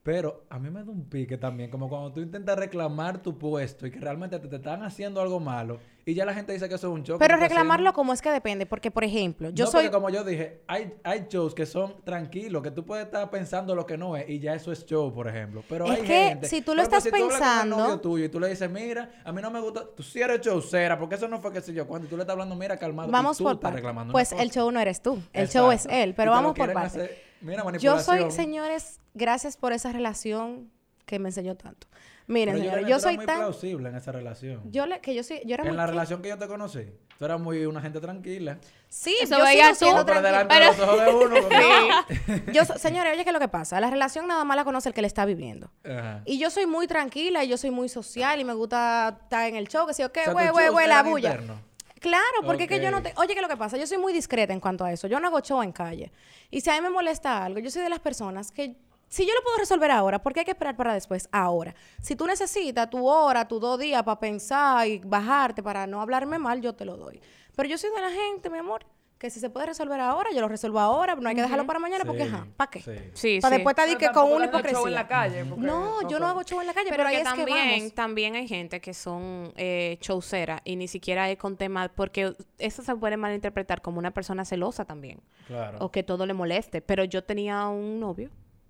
[0.05, 3.87] Pero a mí me da un pique también, como cuando tú intentas reclamar tu puesto
[3.87, 6.75] y que realmente te, te están haciendo algo malo y ya la gente dice que
[6.75, 7.17] eso es un show.
[7.17, 9.85] Pero reclamarlo como es que depende, porque por ejemplo, yo no, soy...
[9.85, 13.73] porque como yo dije, hay, hay shows que son tranquilos, que tú puedes estar pensando
[13.73, 15.63] lo que no es y ya eso es show, por ejemplo.
[15.67, 17.99] Pero Es hay que gente, si tú lo estás tú hablas con el pensando- novio
[17.99, 20.99] tuyo y tú le dices, mira, a mí no me gusta, tú sí eres showcera,
[20.99, 23.09] porque eso no fue que sé yo cuando tú le estás hablando, mira, calmado.
[23.09, 25.87] y Vamos tú por estás reclamando Pues el show no eres tú, el show es
[25.89, 30.71] él, pero Y vamos por hacer- mira, Yo soy, señores, gracias por esa relación
[31.05, 31.87] que me enseñó tanto.
[32.27, 33.37] Miren, creo yo eras soy muy tan...
[33.37, 34.61] plausible en esa relación.
[34.71, 35.77] Yo le, que yo soy, yo era en muy...
[35.77, 36.83] la relación que yo te conocí,
[37.19, 38.57] tú eras muy una gente tranquila.
[38.89, 39.85] Sí, Eso yo veía tú.
[39.85, 40.21] pero tranquila.
[40.21, 41.35] delante de los ojos de uno.
[41.43, 43.79] porque- Yo, so- señores, oye, ¿qué es lo que pasa?
[43.79, 45.69] La relación nada más la conoce el que le está viviendo.
[45.83, 46.23] Ajá.
[46.25, 49.55] Y yo soy muy tranquila y yo soy muy social y me gusta estar en
[49.55, 51.29] el show, que si yo qué, O sea, güey, güey, güey, la bulla.
[51.33, 51.57] internos.
[52.05, 53.13] Claro, porque es que yo no te...
[53.17, 53.77] Oye, ¿qué es lo que pasa?
[53.77, 55.07] Yo soy muy discreta en cuanto a eso.
[55.07, 56.11] Yo no hago show en calle.
[56.51, 58.75] Y si a mí me molesta algo, yo soy de las personas que...
[59.07, 61.27] Si yo lo puedo resolver ahora, ¿por qué hay que esperar para después?
[61.31, 61.73] Ahora.
[62.03, 66.37] Si tú necesitas tu hora, tus dos días para pensar y bajarte para no hablarme
[66.37, 67.19] mal, yo te lo doy.
[67.55, 68.85] Pero yo soy de la gente, mi amor,
[69.25, 71.15] que si se puede resolver ahora, yo lo resuelvo ahora.
[71.15, 72.79] No hay que dejarlo para mañana porque, ajá, ¿para qué?
[73.13, 73.39] sí.
[73.41, 73.61] Para sí.
[73.61, 74.87] después estar que con una hagas show hipocresía.
[74.87, 75.45] en la calle.
[75.45, 77.35] porque- No, yo no hago show en la calle, pero, Pero ahí que es que
[77.45, 77.93] también, vamos.
[77.95, 82.83] también hay gente que son eh, showceras y ni siquiera es con temas, porque eso
[82.83, 85.77] se puede malinterpretar como una persona celosa también, Claro.
[85.81, 86.81] o que todo le moleste.
[86.81, 88.29] Pero yo tenía un novio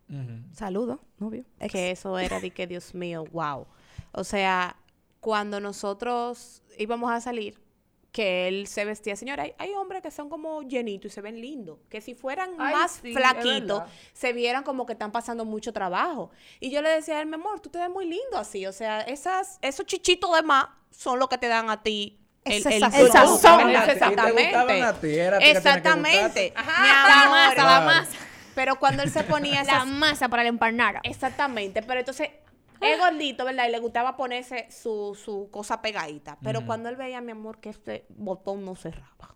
[0.09, 0.39] Ujú.
[0.53, 1.43] Saludos, novio.
[1.59, 1.71] Ex.
[1.73, 3.65] que eso era de que, Dios mío, wow.
[4.13, 4.77] O sea,
[5.19, 7.59] cuando nosotros íbamos a salir,
[8.15, 11.41] que él se vestía, señora, hay, hay hombres que son como llenitos y se ven
[11.41, 15.73] lindos, que si fueran Ay, más sí, flaquitos, se vieran como que están pasando mucho
[15.73, 16.31] trabajo.
[16.61, 18.71] Y yo le decía a él, mi amor, tú te ves muy lindo así, o
[18.71, 22.17] sea, esas, esos chichitos de más son los que te dan a ti.
[22.45, 24.53] El, el Exactamente.
[25.51, 26.53] Exactamente.
[26.55, 28.17] la masa, la masa.
[28.55, 31.01] Pero cuando él se ponía La esas masa para la empanada.
[31.03, 32.29] Exactamente, pero entonces
[32.81, 33.67] es gordito, ¿verdad?
[33.67, 36.37] Y le gustaba ponerse su, su cosa pegadita.
[36.43, 39.35] Pero cuando él veía, mi amor, que este botón no cerraba.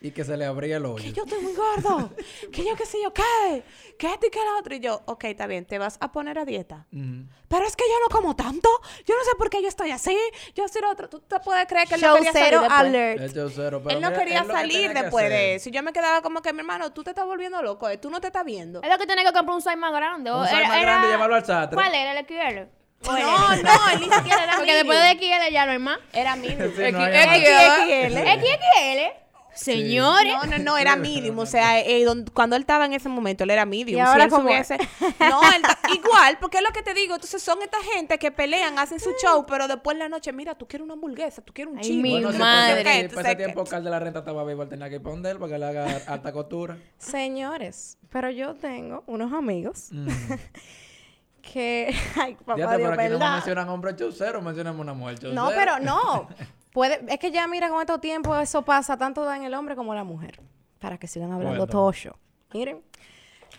[0.00, 1.12] Y que se le abría el Que hoyo.
[1.12, 2.10] yo estoy muy gordo.
[2.52, 3.64] que yo qué sé yo, ¿qué?
[3.98, 4.74] Que esto y que lo otro.
[4.74, 6.86] Y yo, ok, está bien, te vas a poner a dieta.
[6.90, 8.68] Pero es que yo no como tanto.
[9.06, 10.16] Yo no sé por qué yo estoy así.
[10.54, 11.08] Yo soy lo otro.
[11.08, 12.80] Tú te puedes creer que él no quería salir Showcero después.
[12.80, 13.18] alert.
[13.34, 15.68] Pero Él no mira, quería que salir que después de eso.
[15.68, 17.88] Y yo me quedaba como que, mi hermano, tú te estás volviendo loco.
[17.88, 17.98] eh.
[17.98, 18.80] Tú no te estás viendo.
[18.82, 20.30] Es lo que tiene que comprar un size más grande.
[20.32, 21.74] Un size era- más grande y llevarlo al Satre.
[21.74, 22.68] ¿Cuál era el XL?
[23.08, 25.72] ¿O era No, el- no, él ni siquiera era Porque después de XL ya no
[25.72, 25.98] hay más.
[26.12, 26.70] Era medium.
[26.76, 27.78] Sí, no hay X- más.
[27.78, 28.18] XXL.
[28.46, 29.27] XXL.
[29.58, 30.34] Señores.
[30.34, 31.38] No, no, no, era medium.
[31.38, 33.98] O sea, eh, don- cuando él estaba en ese momento, él era medium.
[33.98, 34.68] ¿Y ahora él cómo es?
[34.68, 34.88] subiese-
[35.20, 35.62] No, él
[35.94, 37.14] igual, porque es lo que te digo.
[37.14, 40.54] Entonces son esta gente que pelean, hacen su show, pero después en la noche, mira,
[40.56, 42.02] tú quieres una hamburguesa, tú quieres un Ay, chivo.
[42.02, 42.80] mi Bueno, sí, madre.
[43.00, 45.30] Entonces, para ese tiempo Carl de la Renta estaba vivo, él tenía que ir para
[45.30, 46.76] él que le haga alta costura.
[46.98, 50.08] Señores, pero yo tengo unos amigos Mm.
[51.42, 51.94] que...
[52.16, 53.32] Ay, papá Dios, pero aquí no ¿verdad?
[53.34, 55.40] mencionan hombre chaucero, mencionamos una mujer chaucera.
[55.42, 56.28] No, pero no.
[56.78, 59.92] Puede, es que ya mira con estos tiempos eso pasa tanto en el hombre como
[59.92, 60.40] en la mujer.
[60.78, 61.72] Para que sigan hablando Cuéntame.
[61.72, 62.16] tocho.
[62.54, 62.82] Miren.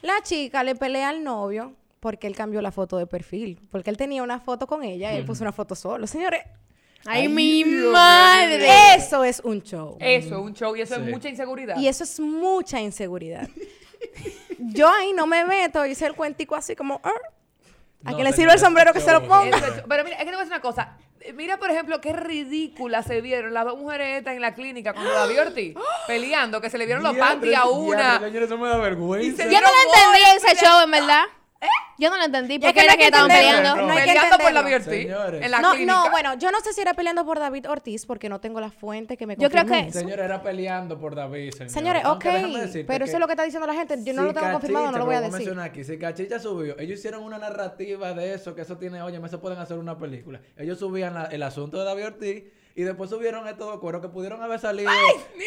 [0.01, 3.59] La chica le pelea al novio porque él cambió la foto de perfil.
[3.71, 6.07] Porque él tenía una foto con ella y él puso una foto solo.
[6.07, 6.43] Señores,
[7.05, 8.95] Ay, Ay, mi Dios, madre.
[8.95, 9.97] eso es un show.
[9.99, 11.01] Eso es un show y eso Sí.
[11.01, 11.77] es mucha inseguridad.
[11.77, 13.49] Y eso es mucha inseguridad.
[14.59, 17.01] Yo ahí no me meto, hice el cuentico así como...
[17.03, 17.11] "Ah".
[18.05, 19.57] ¿A No, quién le sirve el sombrero que se lo ponga?
[19.57, 20.97] Es- pero mira, es que te voy a decir una cosa.
[21.21, 24.93] Eh, Mira, por ejemplo, qué ridículas se vieron las dos mujeres estas en la clínica
[24.93, 25.75] cuando David Ortiz
[26.07, 28.19] peleando, que se le vieron los panties a una.
[28.19, 29.43] Señores, eso me da vergüenza.
[29.43, 31.23] se Yo no lo entendí ese show, en verdad.
[31.97, 32.53] Yo no lo entendí.
[32.55, 33.75] es porque que no era que estaban peleando.
[33.75, 34.53] no hay que peleando por.
[34.53, 35.43] David Ortiz Señores.
[35.43, 35.93] en la No, clínica.
[35.93, 38.71] no, bueno, yo no sé si era peleando por David Ortiz porque no tengo la
[38.71, 39.91] fuente que me Yo creo que-.
[39.91, 41.73] Señores, era peleando por David, señores.
[41.73, 42.25] Señores, ok,
[42.87, 44.01] pero eso es lo que está diciendo la gente.
[44.05, 45.33] Yo no lo tengo confirmado, no lo voy a decir.
[45.39, 49.19] mencionar aquí, si Cachicha subió, ellos hicieron una narrativa de eso, que eso tiene, oye,
[49.25, 50.39] eso pueden hacer una película.
[50.55, 52.43] Ellos subían la- el asunto de David Ortiz
[52.75, 54.89] Y después subieron estos dos cueros que pudieron haber salido.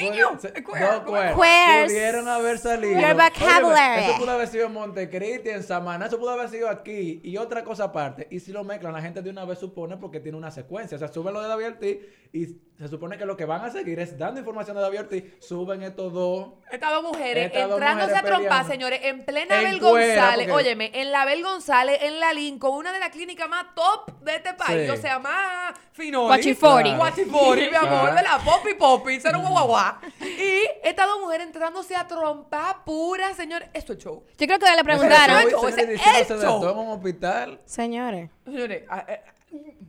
[0.00, 0.38] niño!
[0.38, 1.40] se- Queer, Dos cueros.
[1.40, 1.84] Queers.
[1.92, 3.00] Pudieron haber salido.
[3.00, 3.64] Your vocabulary.
[4.00, 7.20] Óyeme, eso pudo haber sido en Montecristi, en Samaná, eso pudo haber sido aquí.
[7.24, 8.26] Y otra cosa aparte.
[8.30, 10.96] Y si lo mezclan, la gente de una vez supone porque tiene una secuencia.
[10.96, 11.96] O sea, suben lo de David Ortiz
[12.34, 12.46] y
[12.78, 15.24] se supone que lo que van a seguir es dando información de David Ortiz.
[15.40, 16.48] Suben estos dos.
[16.70, 20.14] Estas dos mujeres Estas dos entrándose mujeres a trompar, señores, en plena En Abel cuera,
[20.22, 20.48] González.
[20.48, 24.20] porque- Óyeme, en la Abel González, en la Lincoln, una de las clínicas más top
[24.22, 24.86] de este país.
[24.86, 24.90] Sí.
[24.90, 26.26] O sea, más finori.
[26.26, 26.94] Guachifori.
[27.16, 30.00] Mi amor, de la Poppy Poppy, cero guaguaguá.
[30.20, 33.68] Y estas dos mujeres entrándose a trompar pura, señores.
[33.74, 34.24] Esto es show.
[34.38, 35.38] Yo creo que le preguntaron.
[35.40, 37.60] Eso show, es señores, todo en un hospital.
[37.64, 39.20] Señores, Señores, ah, eh,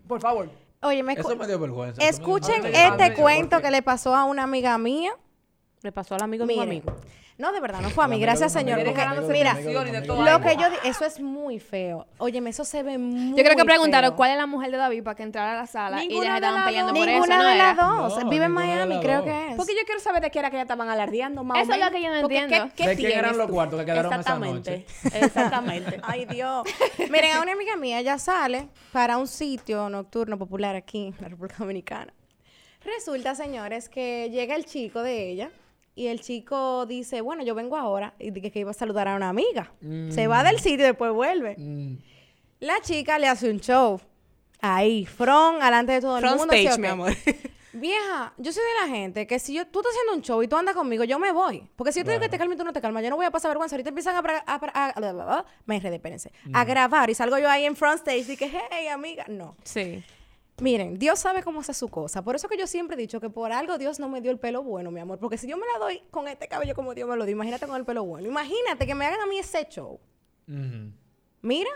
[0.07, 0.49] por favor.
[0.81, 2.01] oye, me Eso me dio vergüenza.
[2.01, 3.05] eso me dio escuchen vergüenza.
[3.05, 5.13] este cuento que le pasó a una amiga mía.
[5.81, 6.95] Le pasó al amigo de un Miren, amigo.
[7.35, 8.19] No, de verdad, no fue a mí.
[8.19, 8.83] Gracias, señor.
[8.85, 10.67] Porque, mira, lo que yo...
[10.83, 12.05] Eso es muy feo.
[12.19, 14.15] Óyeme, eso se ve muy Yo creo que preguntaron feo.
[14.17, 16.35] cuál es la mujer de David para que entrara a la sala y Ninguna ellas
[16.37, 17.73] estaban peleando por eso, Ninguna ¿no de era?
[17.73, 18.23] las dos.
[18.23, 19.55] No, Vive en Miami, creo que es.
[19.55, 21.79] Porque yo quiero saber de qué era que ellas estaban alardeando más o Eso es
[21.79, 22.69] lo que yo no Porque entiendo.
[22.75, 24.85] ¿qué, qué ¿De quién eran los cuartos que quedaron esa Exactamente.
[25.03, 25.17] noche?
[25.25, 25.99] Exactamente.
[26.03, 26.63] Ay, Dios.
[27.09, 31.29] Miren, a una amiga mía, ella sale para un sitio nocturno popular aquí en la
[31.29, 32.13] República Dominicana.
[32.85, 35.49] Resulta, señores, que llega el chico de ella
[35.95, 39.15] y el chico dice, bueno, yo vengo ahora y dije que iba a saludar a
[39.15, 39.71] una amiga.
[40.09, 41.55] Se va del sitio y después vuelve.
[41.57, 41.97] Mm.
[42.61, 43.99] La chica le hace un show.
[44.61, 46.53] Ahí, front, alante de todo el Front mundo.
[46.53, 47.13] ¿sí stage, mi amor.
[47.73, 50.47] Vieja, yo soy de la gente que si yo, tú estás haciendo un show y
[50.47, 51.67] tú andas conmigo, yo me voy.
[51.75, 53.15] Porque si yo te digo que te calmes y tú no te calmas, yo no
[53.15, 53.75] voy a pasar vergüenza.
[53.75, 54.43] Ahorita empiezan a...
[54.45, 56.31] a, a- me enredé, espérense.
[56.53, 59.25] A grabar y salgo yo ahí en front stage y que, hey, amiga.
[59.27, 59.55] No.
[59.63, 60.03] Sí.
[60.61, 62.23] Miren, Dios sabe cómo hace su cosa.
[62.23, 64.39] Por eso que yo siempre he dicho que por algo Dios no me dio el
[64.39, 65.17] pelo bueno, mi amor.
[65.19, 67.65] Porque si yo me la doy con este cabello como Dios me lo dio, imagínate
[67.65, 68.27] con el pelo bueno.
[68.27, 69.99] Imagínate que me hagan a mí ese show.
[71.41, 71.69] Mira,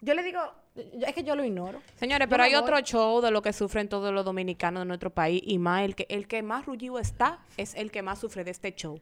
[0.00, 0.40] yo le digo,
[0.74, 1.80] es que yo lo ignoro.
[1.96, 2.62] Señores, Yo pero hay voy.
[2.62, 5.94] otro show de lo que sufren todos los dominicanos de nuestro país y más el
[5.96, 9.00] que el que más rullido está es el que más sufre de este show.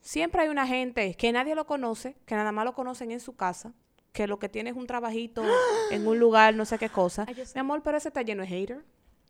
[0.00, 3.36] Siempre hay una gente que nadie lo conoce, que nada más lo conocen en su
[3.36, 3.72] casa,
[4.12, 5.42] que lo que tiene es un trabajito
[5.90, 7.24] en un lugar, no sé qué cosa.
[7.28, 7.36] Ay.
[7.54, 8.84] Mi amor, pero ese está lleno de hater.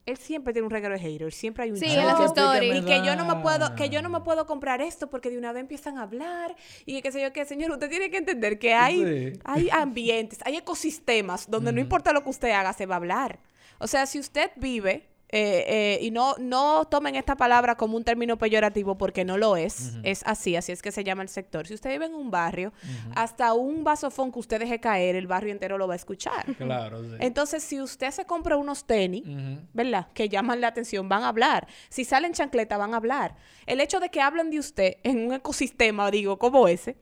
[0.05, 2.75] Él siempre tiene un reguero de haters, siempre hay un Sí, en las stories.
[2.83, 5.39] Y que yo no me puedo, que yo no me puedo comprar esto porque de
[5.39, 8.59] una vez empiezan a hablar y qué sé yo qué, señor, usted tiene que entender
[8.59, 9.41] que hay, Sí.
[9.45, 13.39] hay ambientes, hay ecosistemas donde no importa lo que usted haga, se va a hablar.
[13.79, 18.05] O sea, si usted vive, eh, eh, y no, no tomen esta palabra como un
[18.05, 21.67] término peyorativo porque no lo es, es así, así es que se llama el sector.
[21.67, 22.73] Si usted vive en un barrio,
[23.15, 26.45] hasta un vasofón que usted deje caer, el barrio entero lo va a escuchar.
[26.57, 27.17] Claro, sí.
[27.19, 29.25] Entonces, si usted se compra unos tenis.
[29.73, 30.09] ¿verdad?
[30.15, 31.67] Que llaman la atención, van a hablar.
[31.89, 33.37] Si salen chancleta, van a hablar.
[33.67, 36.97] El hecho de que hablen de usted en un ecosistema, digo, como ese,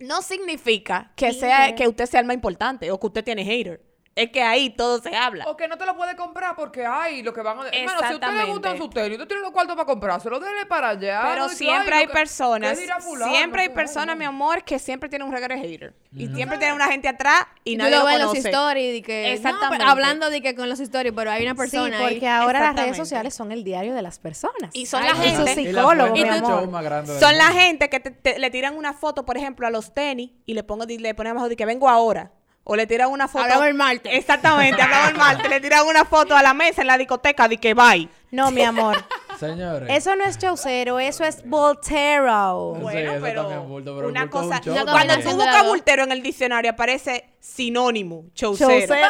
[0.00, 3.82] no significa que sea que usted sea el más importante o que usted tiene hater.
[4.16, 5.44] Es que ahí todo se habla.
[5.46, 7.68] O que no te lo puede comprar porque, ay, lo que van a...
[7.68, 10.64] Hermano, si a usted le gustan sus tenis, usted tiene los cuartos para comprárselo, déle
[10.64, 11.20] para allá.
[11.22, 13.30] Pero no siempre ay, hay que- personas, ¿qué dirá fulano?
[13.30, 14.18] siempre hay Ay, personas, no.
[14.20, 15.94] mi amor, que siempre tienen un regalo de hater.
[16.16, 18.48] Y siempre tienen una gente atrás y nadie lo lo en los conoce.
[18.48, 19.32] stories de que...
[19.34, 19.84] Exactamente.
[19.84, 22.14] No, hablando de que con los stories, pero hay una persona sí, ahí.
[22.14, 24.70] porque ahora las redes sociales son el diario de las personas.
[24.72, 27.10] Y son Ay, la su gente- Y la psicólogo, fuente mi amor.
[27.20, 30.30] Son la gente que te- te- le tiran una foto, por ejemplo, a los tenis
[30.46, 32.32] y le pongo le ponen abajo de que vengo ahora.
[32.68, 33.44] O le tiran una foto.
[33.44, 34.12] Hablamos el martes.
[34.12, 35.48] Exactamente, hablamos el martes.
[35.48, 38.08] Le tiran una foto a la mesa en la discoteca de que bye.
[38.32, 38.96] No, mi amor.
[39.38, 39.88] Señores.
[39.90, 42.72] Eso no es chaucero, eso es voltero.
[42.76, 44.60] Sí, Bueno, eso pero, es bulto, pero una un cosa.
[44.66, 45.66] Una cuando tú buscas dos.
[45.68, 48.70] bultero en el diccionario aparece sinónimo, chaucero.
[48.70, 49.08] Chaucero.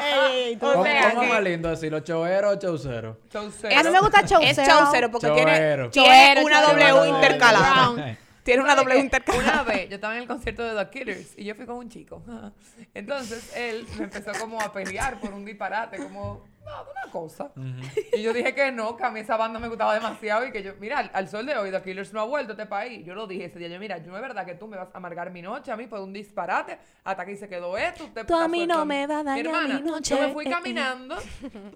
[0.00, 0.58] Sí.
[0.60, 2.00] O ¿Cómo, sea cómo que- más lindo decirlo?
[2.00, 3.18] ¿Choero o chaucero?
[3.30, 3.78] Chaucero.
[3.78, 4.66] A mí me gusta Es chaucero.
[4.66, 5.90] chaucero porque tiene, Choero.
[5.90, 6.62] tiene Choero, una.
[6.62, 8.16] W intercalada.
[8.44, 9.04] Tiene una ¿Sabes W qué?
[9.04, 9.42] intercalada.
[9.42, 11.88] Una vez yo estaba en el concierto de The Killers y yo fui con un
[11.88, 12.22] chico.
[12.94, 17.50] Entonces él me empezó como a pelear por un disparate, como no, una cosa.
[18.16, 20.62] Y yo dije que no, que a mí esa banda me gustaba demasiado y que
[20.62, 23.04] yo, mira, al, al sol de hoy The Killers no ha vuelto a este país.
[23.04, 24.88] Yo lo dije ese día, yo, mira, yo no es verdad que tú me vas
[24.92, 28.04] a amargar mi noche a mí por un disparate hasta aquí se quedó esto.
[28.04, 30.44] Usted Tú a mí no me vas a dañar hermana, mi noche, Yo me fui
[30.44, 30.52] eh, eh.
[30.52, 31.16] caminando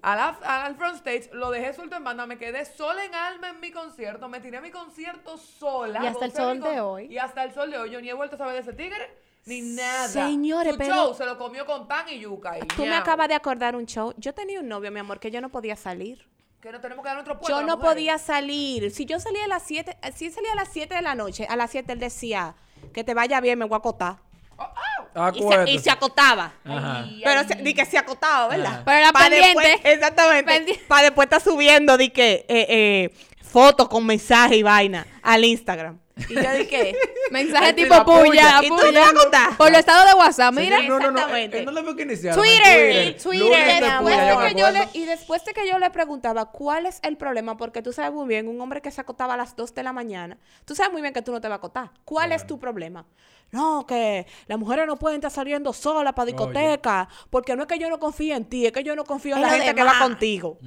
[0.01, 3.13] a la- a- al front stage, lo dejé suelto en banda, me quedé sola en
[3.15, 6.01] alma en mi concierto, me tiré mi concierto sola.
[6.03, 7.05] Y hasta el sol de hoy.
[7.05, 7.89] Y hasta el sol de hoy.
[7.91, 9.09] Yo ni he vuelto a saber de ese tigre,
[9.49, 10.07] ni nada.
[10.07, 12.57] Señores, Su pero- show se lo comió con pan y yuca.
[12.57, 14.13] Y Tú me acabas de acordar un show.
[14.17, 16.27] Yo tenía un novio, mi amor, que yo no podía salir.
[16.61, 17.53] Que no tenemos que dar nuestro puesto.
[17.59, 17.93] Yo no mujeres.
[17.95, 18.91] podía salir.
[18.91, 21.45] Si yo salía a las 7, si él salía a las 7 de la noche,
[21.49, 22.55] a las 7 él decía,
[22.93, 24.17] que te vaya bien, me voy a acotar.
[24.59, 25.79] Y se, y Acuérdate.
[25.79, 26.53] se acotaba.
[26.65, 27.03] Ajá.
[27.03, 28.65] Ay, Pero se- di que se acotaba, ¿verdad?
[28.73, 28.81] Ajá.
[28.85, 29.47] Pero era Pa' pendiente.
[29.67, 30.51] después- exactamente.
[30.53, 35.45] Pendi- Para después estar subiendo di que eh, eh, fotos con mensaje y vaina al
[35.45, 35.97] Instagram.
[36.27, 36.95] Y yo dije,
[37.31, 38.23] Mensaje Ay, tipo puya.
[38.23, 38.91] puya, ¿y tú puya.
[38.91, 39.57] te vas a contar?
[39.57, 40.77] Por los estados de WhatsApp, mira.
[40.79, 41.17] Señor, no, no, no.
[41.19, 41.59] Exactamente.
[41.59, 42.35] eh, no le veo que iniciar.
[42.35, 44.91] Twitter, Twitter, Lunes Y de después, de que yo le, acuerdo.
[44.93, 48.27] y después de que yo le preguntaba cuál es el problema, porque tú sabes muy
[48.27, 51.01] bien, un hombre que se acostaba a las 2 de la mañana, tú sabes muy
[51.01, 51.91] bien que tú no te vas a acotar.
[52.05, 53.05] ¿Cuál es tu problema?
[53.51, 57.79] No, que las mujeres no pueden estar saliendo solas para discoteca, porque no es que
[57.79, 59.83] yo no confíe en ti, es que yo no confío en la lo gente que
[59.83, 60.57] va contigo.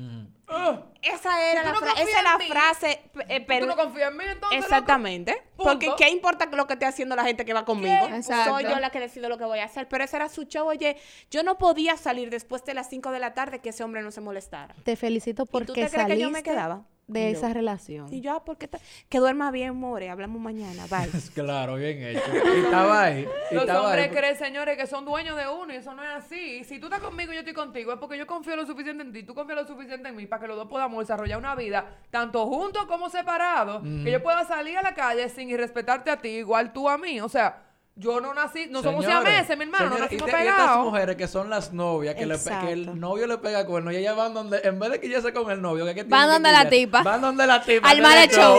[1.03, 3.67] Esa era, la, no fra- esa es la frase, eh, pero...
[3.67, 4.61] ¿Tú no confías en mí entonces?
[4.61, 4.65] loco?
[4.65, 5.43] Exactamente.
[5.57, 5.91] Porque.
[5.97, 8.09] ¿qué importa lo que esté haciendo la gente que va conmigo?
[8.23, 9.89] Soy yo la que decido lo que voy a hacer.
[9.89, 10.69] Pero ese era su show.
[10.69, 10.97] Oye,
[11.31, 14.11] yo no podía salir después de las 5 de la tarde que ese hombre no
[14.11, 14.75] se molestara.
[14.85, 16.85] Te felicito ¿Y tú porque te crees saliste que yo me quedaba?
[17.09, 18.13] De esa relación.
[18.13, 18.71] Y yo, ah, ¿por qué?
[19.09, 20.09] Que duerma bien, more.
[20.09, 20.87] Hablamos mañana.
[20.89, 21.11] Bye.
[21.35, 22.23] Claro, bien hecho.
[22.33, 23.27] Y estaba ahí.
[23.51, 24.11] Y Los estaba hombres ahí.
[24.17, 26.65] creen, señores, que son dueños de uno y eso no es así.
[26.65, 29.13] Si tú estás conmigo y yo estoy contigo, es porque yo confío lo suficiente en
[29.13, 31.87] ti, tú confías lo suficiente en mí para que los dos podamos desarrollar una vida,
[32.11, 36.29] tanto juntos como separados, que yo pueda salir a la calle sin irrespetarte a ti,
[36.29, 37.21] igual tú a mí.
[37.21, 37.63] O sea,
[37.95, 40.49] yo no nací, no somos Señores, siameses, mi hermano, no señores, y nacimos te- y
[40.49, 40.85] estas pegados.
[40.87, 44.17] mujeres que son las novias, que, le que el novio le pega cuerno y ellas
[44.17, 46.27] van donde, en vez de que ella se con el novio, que, que Van tienen
[46.29, 47.03] que donde la tipa.
[47.03, 47.89] Van donde la tipa.
[47.91, 48.57] Al mal show.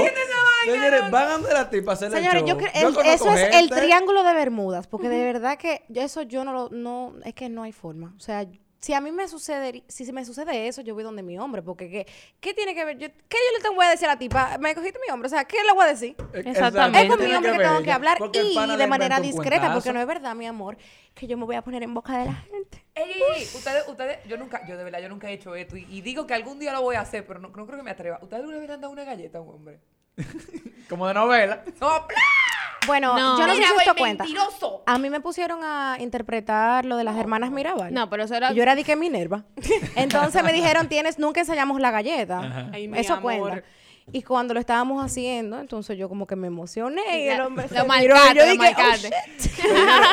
[0.66, 2.48] Señores, van donde la tipa Señores, show.
[2.48, 5.84] yo creo el- conozco eso es el gente- triángulo de Bermudas, porque de verdad que
[5.90, 8.14] yo- eso yo no lo, no, es que no hay forma.
[8.16, 8.46] O sea,
[8.84, 11.90] si a mí me sucede, si me sucede eso, yo voy donde mi hombre, porque
[11.90, 12.06] ¿qué,
[12.42, 12.98] qué tiene que ver?
[12.98, 14.58] Yo, ¿Qué yo le tengo voy a decir a la tipa?
[14.58, 16.18] Me cogiste mi hombre, o sea, ¿qué le voy a decir?
[16.34, 17.04] Exactamente.
[17.04, 20.06] Es con mi hombre que, tengo que hablar y de manera discreta, porque no es
[20.06, 20.76] verdad, mi amor,
[21.14, 22.84] que yo me voy a poner en boca de la gente.
[22.94, 25.78] Ey, ey, ey, ustedes, ustedes, yo nunca, yo de verdad, yo nunca he hecho esto
[25.78, 27.84] y, y digo que algún día lo voy a hacer, pero no, no creo que
[27.84, 28.20] me atreva.
[28.22, 29.80] ¿Ustedes alguna vez le han dado una galleta a un hombre?
[30.90, 31.64] Como de novela.
[31.80, 32.43] ¡No, ¡plá!
[32.88, 33.38] Bueno, No.
[33.40, 34.24] yo no sé Mira, si güey, cuenta.
[34.24, 34.84] mentiroso.
[34.86, 37.94] A mí me pusieron a interpretar lo de las hermanas Mirabal.
[37.94, 38.52] No, pero eso era.
[38.52, 39.44] Y yo era de que Minerva.
[39.96, 42.70] Entonces me dijeron, tienes, nunca ensayamos la galleta.
[42.74, 43.24] Ay, mi Eso amor.
[43.24, 43.64] cuenta.
[44.12, 47.76] Y cuando lo estábamos haciendo, entonces yo como que me emocioné y el hombre se
[47.76, 48.16] Lo miró.
[48.16, 49.12] marcaste, Yo lo dije, oh, marcaste.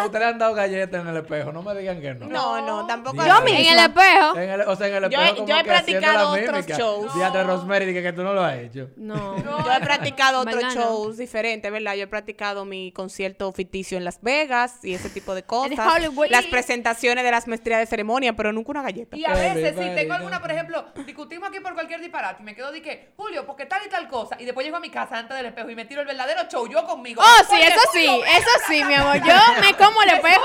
[0.07, 1.53] ustedes han dado galletas en el espejo.
[1.53, 2.27] No me digan que no.
[2.27, 3.17] No, no, tampoco.
[3.17, 3.59] Yo misma.
[3.61, 4.37] En el espejo.
[4.37, 6.77] En el- o sea, en el Yo espejo como yo he que practicado otros mímica.
[6.79, 7.15] shows.
[7.15, 8.91] Dígate, Rosemary, dije que tú no lo has hecho.
[8.97, 9.37] No.
[9.65, 11.95] Yo he practicado otros shows diferentes, ¿verdad?
[11.95, 15.79] Yo he practicado mi concierto ficticio en Las Vegas y ese tipo de cosas.
[15.97, 16.29] Hollywood.
[16.31, 19.17] Las presentaciones de las maestrías de ceremonia, pero nunca una galleta.
[19.17, 22.55] Y a veces, si tengo alguna, por ejemplo, discutimos aquí por cualquier disparate y me
[22.55, 25.19] quedo de que, Julio, porque tal y tal cosa, y después llego a mi casa
[25.19, 27.23] antes del espejo y me tiro el verdadero show yo conmigo.
[27.23, 29.17] Oh, sí, eso sí, eso sí, mi amor.
[29.23, 30.45] Yo me como el espejo.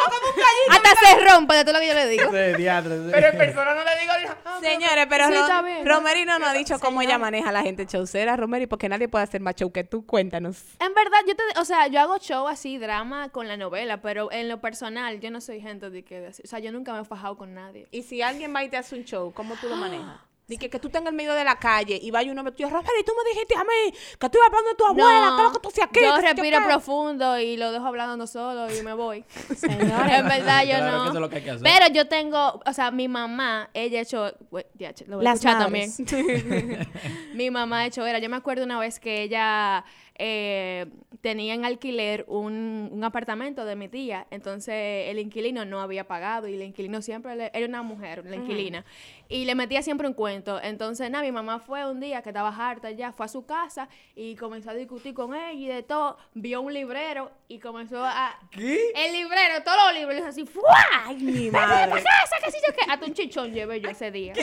[0.69, 2.29] Hasta se rompe de todo lo que yo le digo.
[2.31, 4.13] Pero en persona no le digo,
[4.45, 5.85] ah, Señores, pero Sí, Ro- está bien.
[5.85, 9.07] Romeri no nos ha dicho cómo ella maneja a la gente showcera, Romeri, porque nadie
[9.07, 10.05] puede hacer más show que tú.
[10.05, 10.57] Cuéntanos.
[10.79, 14.31] En verdad, yo te, o sea, yo hago show así, drama con la novela, pero
[14.31, 17.05] en lo personal, yo no soy gente de que, o sea, yo nunca me he
[17.05, 17.87] fajado con nadie.
[17.91, 20.17] Y si alguien va y te hace un show, ¿cómo tú lo manejas?
[20.47, 22.51] Di que, que tú estás en el medio de la calle y vaya uno me
[22.51, 25.41] tío, Romeri, tú me dijiste a mí que tú ibas hablando de tu abuela, ¿qué
[25.41, 25.99] es lo que tú hacías aquí?
[26.01, 29.25] yo ¿Qué sé yo respiro qué?" profundo y lo dejo hablando solo y me voy.
[29.55, 30.19] Señores.
[30.19, 31.03] en verdad, yo Claro, no.
[31.03, 31.63] que eso es lo que hay que hacer.
[31.63, 35.25] Pero yo tengo, o sea, mi mamá, ella ha hecho, we- ya, che, lo voy
[35.25, 35.97] a Las escuchar madres.
[36.05, 36.89] también.
[37.34, 39.84] mi mamá ha hecho, era, yo me acuerdo una vez que ella
[40.17, 40.86] eh,
[41.21, 46.47] tenía en alquiler un, un apartamento de mi tía, entonces el inquilino no había pagado
[46.47, 48.86] y el inquilino siempre le- era una mujer, la inquilina,
[49.28, 50.62] y le metía siempre un cuento.
[50.62, 53.89] Entonces, nada, mi mamá fue un día que estaba harta ya, fue a su casa
[54.15, 58.39] y comenzó a discutir con ella y de todo, vio un librero y comenzó a...
[58.51, 58.91] ¿Qué?
[58.95, 60.63] El librero, todos los libros, así, ¡fua!
[61.06, 61.91] Ay, mi ¿Qué madre.
[61.91, 62.36] pasa?
[62.43, 62.91] ¿Qué sé yo qué?
[62.91, 64.34] Hasta un chichón llevé yo ese día.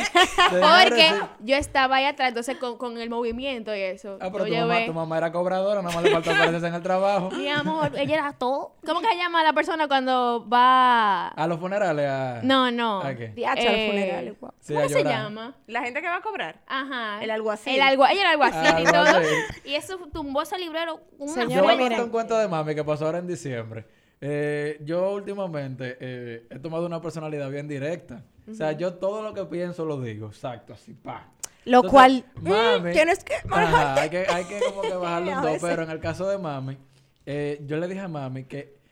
[0.50, 1.16] Porque sí.
[1.40, 4.18] yo estaba ahí atrás, entonces con, con el movimiento y eso.
[4.20, 4.86] Ah, pero tu mamá, llevé.
[4.86, 5.32] tu mamá era
[5.68, 7.30] nada más le aparecerse en el trabajo.
[7.30, 8.74] Mi amor, ella era todo.
[8.84, 11.28] ¿Cómo que se llama la persona cuando va?
[11.28, 12.40] A los funerales, a...
[12.42, 13.00] No, no.
[13.02, 13.32] ¿A qué?
[13.36, 14.52] Eh, funeral, guau.
[14.60, 15.54] Sí, ¿Cómo a se llama?
[15.66, 16.60] La gente que va a cobrar.
[16.66, 17.22] Ajá.
[17.22, 17.74] El alguacil.
[17.74, 19.20] El algu- ella era alguacil y todo.
[19.64, 22.74] Y eso tumbó ese librero una Señores, Yo voy a contar un cuento de mami
[22.74, 23.86] que pasó ahora en diciembre.
[24.20, 28.22] Eh, yo últimamente eh, he tomado una personalidad bien directa.
[28.50, 31.28] O sea, yo todo lo que pienso lo digo, exacto, así, pa.
[31.64, 35.32] Lo Entonces, cual, mami, mm, tienes que Ajá, hay que, hay que como que bajarle
[35.32, 36.76] A un dos, pero en el caso de mami,
[37.26, 38.82] eh, yo le dije a mami que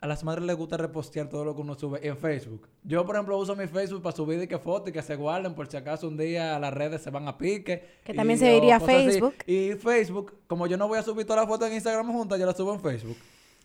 [0.00, 2.68] a las madres les gusta repostear todo lo que uno sube en Facebook.
[2.82, 5.54] Yo, por ejemplo, uso mi Facebook para subir y que fotos y que se guarden
[5.54, 7.82] por si acaso un día las redes se van a pique.
[8.04, 8.84] Que y- también se diría así.
[8.84, 9.34] Facebook.
[9.46, 12.44] Y Facebook, como yo no voy a subir todas las fotos en Instagram juntas, yo
[12.44, 13.16] las subo en Facebook.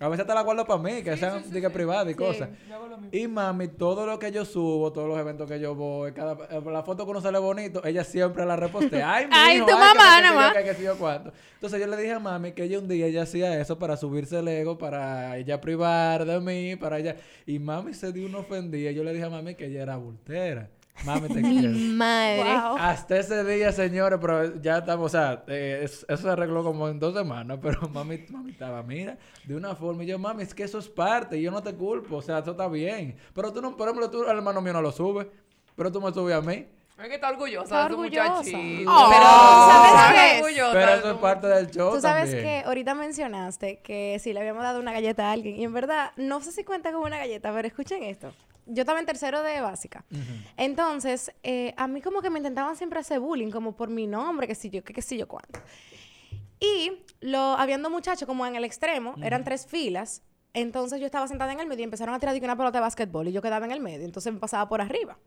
[0.01, 2.47] A veces te las guardo para mí, que sean de que privadas y cosas.
[3.11, 6.61] Y mami, todo lo que yo subo, todos los eventos que yo voy, cada, eh,
[6.65, 9.13] la foto que uno sale bonito, ella siempre la repostea.
[9.13, 10.53] Ay, mi Ay, hijo, tu que mamá, nada más.
[11.55, 14.39] Entonces yo le dije a mami que ella un día ella hacía eso para subirse
[14.39, 17.17] el ego, para ella privar de mí, para ella.
[17.45, 18.91] Y mami se dio una ofendida.
[18.91, 20.69] Yo le dije a mami que ella era bultera.
[21.05, 21.69] Mami, te quiero.
[21.71, 22.41] Madre.
[22.79, 26.87] Hasta ese día, señores, pero ya estamos, o sea, eh, es- eso se arregló como
[26.89, 30.53] en dos semanas, pero mami, mami estaba, mira, de una forma, y yo, mami, es
[30.53, 33.15] que eso es parte, y yo no te culpo, o sea, eso está bien.
[33.33, 35.29] Pero tú no, por ejemplo, tú, el hermano mío no lo sube,
[35.75, 36.65] pero tú me subes a mí.
[37.01, 38.29] Es que está orgullosa Está de su orgullosa.
[38.33, 38.91] muchachito.
[38.91, 39.07] Oh.
[39.09, 40.41] Pero, ¿sabes qué?
[40.43, 42.43] orgullosa Pero eso es parte del show Tú sabes también.
[42.43, 46.11] que ahorita mencionaste que si le habíamos dado una galleta a alguien, y en verdad,
[46.17, 48.33] no sé si cuenta como una galleta, pero escuchen esto.
[48.65, 50.05] Yo estaba en tercero de básica.
[50.57, 54.47] Entonces, eh, a mí como que me intentaban siempre hacer bullying, como por mi nombre,
[54.47, 55.59] que si yo, que qué sé yo cuánto.
[56.59, 60.23] Y lo, habiendo muchachos como en el extremo, eran tres filas.
[60.53, 63.27] Entonces yo estaba sentada en el medio y empezaron a tirar una pelota de básquetbol
[63.27, 64.05] y yo quedaba en el medio.
[64.05, 65.17] Entonces me pasaba por arriba.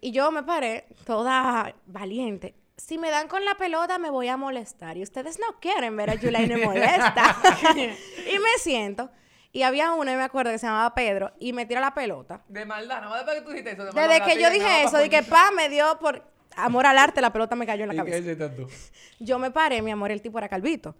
[0.00, 2.54] Y yo me paré toda valiente.
[2.76, 4.96] Si me dan con la pelota me voy a molestar.
[4.96, 7.36] Y ustedes no quieren ver a Yulaine molesta.
[7.76, 9.10] y me siento.
[9.52, 12.42] Y había uno, y me acuerdo, que se llamaba Pedro, y me tira la pelota.
[12.48, 13.84] De maldad, nada más después que tú dijiste eso.
[13.84, 16.22] de Desde que yo dije eso, de que pa' pa, me dio por
[16.56, 18.54] amor al arte, la pelota me cayó en la ¿Y qué cabeza.
[18.54, 18.68] tú?
[19.20, 20.94] Yo me paré, mi amor, el tipo era calvito.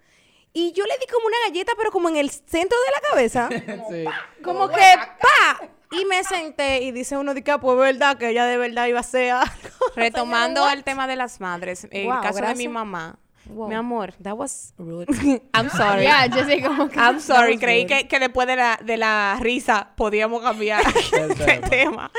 [0.53, 3.49] Y yo le di como una galleta, pero como en el centro de la cabeza.
[3.91, 4.05] sí.
[4.43, 5.69] como Como que ¡pa!
[5.91, 8.99] Y me senté y dice uno de que, pues verdad, que ella de verdad iba
[8.99, 9.53] a hacer algo.
[9.97, 12.73] Retomando el tema de las madres, el Wow, caso de mi gracias.
[12.73, 13.19] mamá.
[13.49, 13.69] Wow.
[13.69, 15.07] Mi amor, That was rude.
[15.55, 16.03] I'm sorry.
[16.05, 16.99] Ya, yo sé como que...
[16.99, 20.83] I'm sorry, creí que, que después de la, de la risa podíamos cambiar
[21.13, 21.69] El tema.
[21.69, 22.11] tema.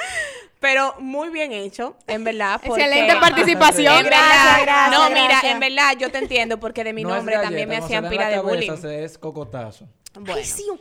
[0.60, 2.60] Pero muy bien hecho, en verdad.
[2.66, 3.98] porque- Excelente participación.
[3.98, 5.54] En verdad, Gracias, gracias, no, mira, gracias.
[5.54, 8.36] en verdad yo te entiendo porque de mi No nombre también me hacían pila le
[8.36, 8.72] de bullying.
[8.86, 9.88] es cocotazo.
[10.16, 10.80] Bueno, Ay, sí, un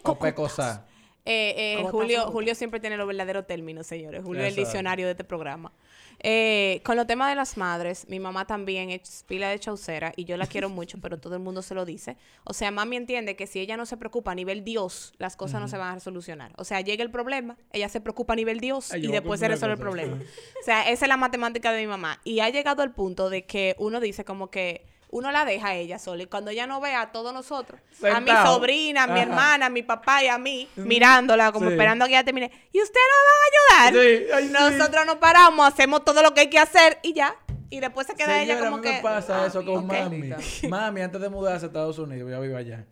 [1.30, 2.22] eh, eh, Cogotazo, Julio.
[2.32, 4.22] Julio siempre tiene los verdaderos términos, señores.
[4.24, 5.72] Julio es el diccionario de este programa.
[6.20, 10.24] Eh, con los temas de las madres, mi mamá también es pila de chaucera y
[10.24, 12.16] yo la quiero mucho, pero todo el mundo se lo dice.
[12.44, 15.60] O sea, mami entiende que si ella no se preocupa a nivel Dios, las cosas
[15.60, 16.52] no se van a solucionar.
[16.56, 19.48] O sea, llega el problema, ella se preocupa a nivel Dios Ay, y después se
[19.48, 20.16] resuelve el problema.
[20.16, 22.20] O sea, esa es la matemática de mi mamá.
[22.24, 25.74] Y ha llegado al punto de que uno dice como que uno la deja a
[25.74, 27.80] ella sola y cuando ella no ve a todos nosotros,
[28.12, 29.22] a mi sobrina, a mi Ajá.
[29.22, 31.72] hermana, a mi papá y a mí, mirándola como Sí.
[31.72, 32.50] esperando a que ella termine.
[32.72, 34.04] ¿Y ustedes no van a ayudar?
[34.04, 34.52] Sí, ay, sí.
[34.78, 37.34] Nosotros nos paramos, hacemos todo lo que hay que hacer y ya.
[37.70, 38.92] Y después se queda ella como a mí que...
[38.94, 40.30] me pasa eso con mami.
[40.68, 42.86] Mami, antes de mudarse a Estados Unidos, ya vivo allá.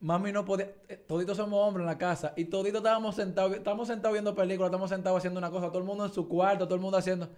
[0.00, 3.86] Mami no podía, eh, toditos somos hombres en la casa y toditos estábamos sentados, estábamos
[3.86, 6.74] sentados viendo películas, estamos sentados haciendo una cosa, todo el mundo en su cuarto, todo
[6.74, 7.28] el mundo haciendo.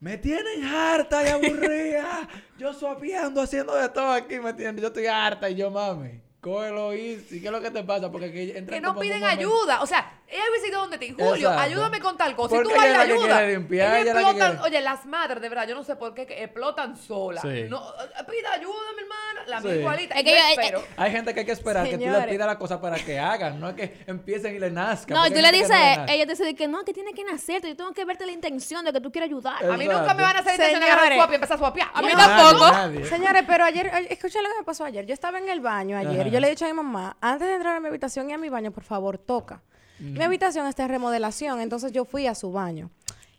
[0.00, 2.28] Me tienen harta y aburrida.
[2.58, 4.76] yo suapeando, haciendo de todo aquí, me tienen.
[4.76, 7.40] Yo estoy harta y yo, mami, cógelo easy.
[7.40, 8.10] ¿Qué es lo que te pasa?
[8.10, 9.82] Porque aquí entran Que no piden ayuda.
[9.82, 11.58] O sea, ella visita donde te Julio, Exacto.
[11.60, 12.54] ayúdame con tal cosa.
[12.54, 14.56] Y Porque tú vas la que quiere limpiar, Ellas ella es la que explotan.
[14.58, 17.42] quiere- Oye, las madres, de verdad, yo no sé por qué que explotan solas.
[17.42, 17.64] Sí.
[17.68, 19.18] No, eh, pida ayuda, mi hermana.
[19.46, 19.66] La Sí.
[19.68, 20.14] mía igualita.
[20.14, 20.82] Es que yo eh, espero.
[20.98, 22.26] Hay gente que hay que esperar que tú Señores.
[22.26, 25.16] le pidas la cosa para que hagan, no es que empiecen y le nazcan.
[25.16, 25.70] No, y tú le dices,
[26.08, 28.32] ella te dice de que no, que tiene que nacer, yo tengo que verte la
[28.32, 29.64] intención de que tú quieres ayudar.
[29.64, 31.18] A mí nunca me van a hacer intención de agarrar Señores.
[31.18, 31.88] swap y empezar a swapear.
[31.94, 33.06] A mí tampoco.
[33.06, 35.06] Señores, pero ayer, ay, escucha lo que me pasó ayer.
[35.06, 37.54] Yo estaba en el baño ayer Yo le he dicho a mi mamá, antes de
[37.54, 39.62] entrar a mi habitación y a mi baño, por favor, toca.
[39.98, 42.90] Mi habitación está en remodelación, entonces yo fui a su baño.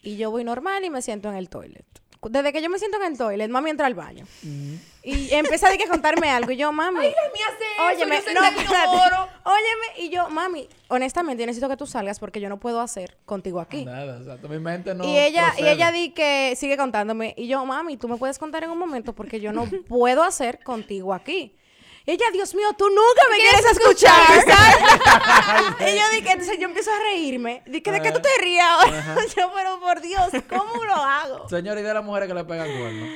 [0.02, 1.86] Y yo voy normal y me siento en el toilet.
[2.22, 4.26] Desde que yo me siento en el toilet, mami entra al baño.
[5.04, 6.52] Y empieza a, contarme algo.
[6.52, 7.00] Y yo, mami.
[7.00, 8.04] Ay, la mía hace eso.
[8.04, 8.98] Óyeme, yo sé no, espérate.
[9.46, 13.18] Óyeme, y yo, mami, honestamente, yo necesito que tú salgas porque yo no puedo hacer
[13.24, 13.86] contigo aquí.
[13.86, 14.38] Nada.
[14.50, 15.06] Mi mente no.
[15.06, 17.34] y ella, y ella di que sigue contándome.
[17.38, 20.62] Y yo, mami, tú me puedes contar en un momento porque yo no puedo hacer
[20.62, 21.56] contigo aquí.
[22.10, 25.80] Ella, Dios mío, tú nunca me quieres escuchar, ¿sabes?
[25.94, 27.62] y yo dije, entonces yo empiezo a reírme.
[27.68, 29.16] Dije, ¿de qué tú te rías ahora?
[29.38, 31.48] yo, pero por Dios, ¿cómo lo hago?
[31.48, 33.10] Señor, y de las mujeres que le pegan cuernos.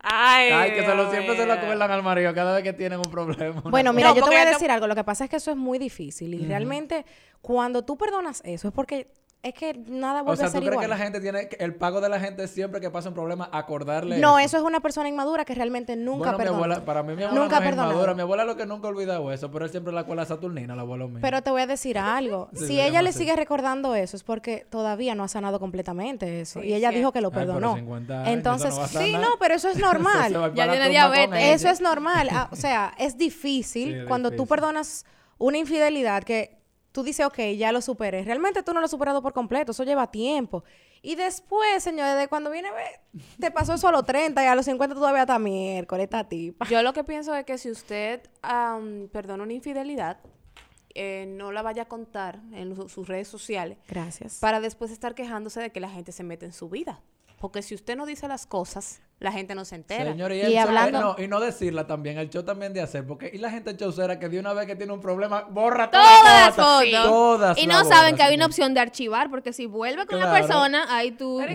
[0.00, 2.98] Ay, Ay, que se lo, siempre se lo acuerdan al marido cada vez que tienen
[2.98, 3.60] un problema.
[3.60, 4.88] Bueno, mira, No, yo te voy a decir algo.
[4.88, 6.34] Lo que pasa es que eso es muy difícil.
[6.34, 7.06] Y realmente,
[7.40, 9.08] cuando tú perdonas eso, es porque
[9.48, 10.84] es que nada O vuelve sea, a ¿tú ser crees igual.
[10.84, 11.48] que la gente tiene.
[11.58, 14.18] el pago de la gente es siempre que pasa un problema acordarle.
[14.18, 16.56] No, eso es una persona inmadura que realmente nunca Bueno, mi perdona.
[16.58, 18.14] abuela, para mí mi abuela Nunca no es inmadura.
[18.14, 20.80] Mi abuela lo que nunca ha olvidado eso, pero él siempre la cuela Saturnina, el
[20.80, 21.18] abuelo mío.
[21.22, 22.48] Pero te voy a decir algo.
[22.54, 23.20] Sí, si ella le así.
[23.20, 26.60] sigue recordando eso, es porque todavía no ha sanado completamente eso.
[26.60, 26.96] Sí, y ella sí.
[26.96, 27.76] dijo que lo Ay, pero perdonó.
[27.76, 30.32] 50 años, Entonces, eso no va a sí, no, pero eso es normal.
[30.54, 31.38] Ya la tiene diabetes.
[31.62, 32.28] eso es normal.
[32.32, 35.04] Ah, o sea, es difícil cuando tú perdonas
[35.38, 36.55] una infidelidad que
[36.96, 38.22] tú dices, ok, ya lo superé.
[38.24, 39.72] Realmente tú no lo has superado por completo.
[39.72, 40.64] Eso lleva tiempo.
[41.02, 42.70] Y después, señores, de cuando viene
[43.38, 46.66] te pasó eso a los 30 y a los 50 todavía está miércoles, esta tipa.
[46.70, 50.20] Yo lo que pienso es que si usted am, perdona una infidelidad,
[50.94, 54.38] eh, no la vaya a contar en su- sus redes sociales Gracias.
[54.40, 57.02] para después estar quejándose de que la gente se mete en su vida.
[57.38, 60.10] Porque si usted no dice las cosas, la gente no se entera.
[60.12, 63.06] Señores, y, Y show- hablando- no, y no decirla también, el show también de hacer,
[63.06, 66.06] porque y la gente chaucera que de una vez que tiene un problema, borra Todas
[66.20, 67.02] todas las fotos.
[67.10, 70.18] Todas Y no saben borra, que hay una opción de archivar, porque si vuelve con
[70.20, 70.46] la Claro.
[70.46, 71.46] persona, ahí tú la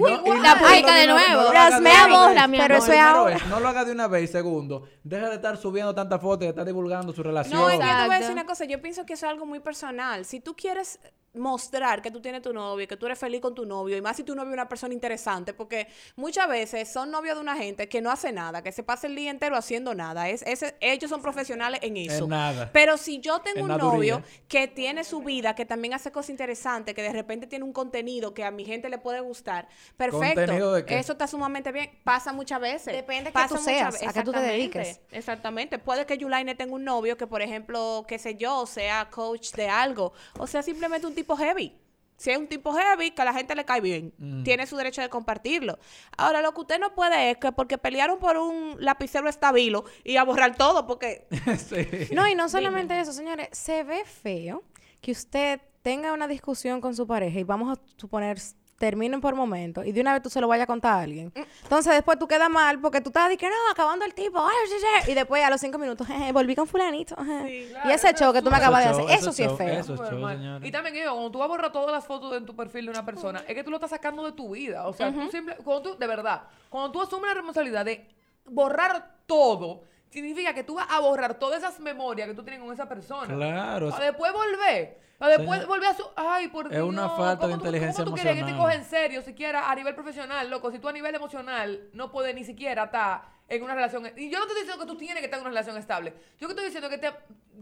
[0.60, 1.44] publica de nuevo.
[1.44, 3.38] no Las me una borra, mi pero eso es ahora.
[3.50, 6.46] no lo haga de una vez y segundo, deja de estar subiendo tantas fotos y
[6.46, 7.60] de estar divulgando su relación.
[7.60, 8.66] No, es que te voy a decir una cosa.
[8.66, 10.26] Yo pienso que eso es algo muy personal.
[10.26, 11.00] Si tú quieres
[11.34, 14.18] mostrar que tú tienes tu novio, que tú eres feliz con tu novio, y más
[14.18, 15.88] si tu novio es una persona interesante, porque
[16.18, 19.16] muchas veces son novios de una gente que no hace nada, que se pasa el
[19.16, 20.30] día entero haciendo nada.
[20.30, 22.28] Es, ese- ellos son profesionales en eso.
[22.28, 22.70] nada.
[22.74, 26.30] Pero si yo tengo En un novio que tiene su vida, que también hace cosas
[26.32, 30.36] interesantes, que de repente tiene un contenido que a mi gente le puede gustar, perfecto.
[30.42, 31.00] ¿Contenido de qué?
[31.00, 31.90] Eso está sumamente bien.
[32.04, 32.94] Pasa muchas veces.
[32.94, 34.52] Depende que Pasa tú muchas seas, a qué tú te Exactamente.
[34.52, 35.02] dediques.
[35.12, 35.80] Exactamente.
[35.80, 39.70] Puede que Yulaine tenga un novio que, por ejemplo, qué sé yo, sea coach de
[39.70, 40.14] algo.
[40.38, 41.76] O sea, simplemente un tipo heavy.
[42.22, 44.14] Si es un tipo heavy, que a la gente le cae bien.
[44.20, 44.44] Mm.
[44.44, 45.80] Tiene su derecho de compartirlo.
[46.16, 50.18] Ahora, lo que usted no puede es que porque pelearon por un lapicero estabilo y
[50.18, 51.28] a borrar todo, porque...
[51.58, 52.14] Sí.
[52.14, 54.64] No, y no solamente eso, señores, se ve feo
[55.02, 58.38] que usted tenga una discusión con su pareja y vamos a suponer
[58.82, 61.32] terminen por momento y de una vez tú se lo vayas a contar a alguien.
[61.62, 64.76] Entonces después tú quedas mal porque tú estás diciendo, no, acabando el tipo, ay, sí,
[65.06, 67.16] sí", y después a los cinco minutos, "Jeje, volví con fulanito.
[67.16, 67.72] jeje".
[67.86, 69.58] y ese show que tú me acabas de show, hacer, eso eso sí es show,
[69.58, 69.80] feo.
[69.80, 69.96] eso.
[69.96, 70.38] Súper show, mal.
[70.38, 70.68] señores.
[70.68, 72.92] Y también digo, cuando tú vas a borrar todas las fotos de tu perfil de
[72.92, 74.88] una persona, es que tú lo estás sacando de tu vida.
[74.88, 78.10] O sea, tú simple, cuando tú, de verdad, cuando tú asumes la responsabilidad de
[78.46, 82.72] borrar todo, significa que tú vas a borrar todas esas memorias que tú tienes con
[82.72, 83.34] esa persona.
[83.34, 83.90] Claro.
[83.90, 85.00] Para después volver.
[85.18, 86.04] Para después Señor, volver a su.
[86.16, 86.84] Ay, por es Dios.
[86.88, 88.66] una falta de ¿cómo tú- inteligencia ¿Cómo tú quieres que te emocional.
[88.66, 90.72] coja en serio siquiera a nivel profesional, loco?
[90.72, 94.06] Si tú a nivel emocional no puedes ni siquiera estar en una relación.
[94.18, 96.14] Y yo no te estoy diciendo que tú tienes que estar en una relación estable.
[96.40, 97.12] Yo que estoy diciendo que, te,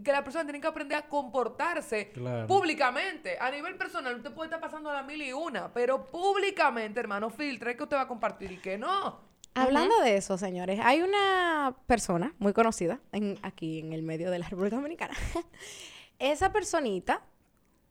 [0.02, 2.46] que la persona tiene que aprender a comportarse Claro.
[2.46, 3.36] públicamente.
[3.40, 7.28] A nivel personal, usted puede estar pasando a la mil y una, pero públicamente, hermano,
[7.28, 9.20] filtre que usted va a compartir y que no.
[9.62, 14.38] Hablando de eso, señores, hay una persona muy conocida en, aquí en el medio de
[14.38, 15.14] la República Dominicana.
[16.18, 17.22] Esa personita,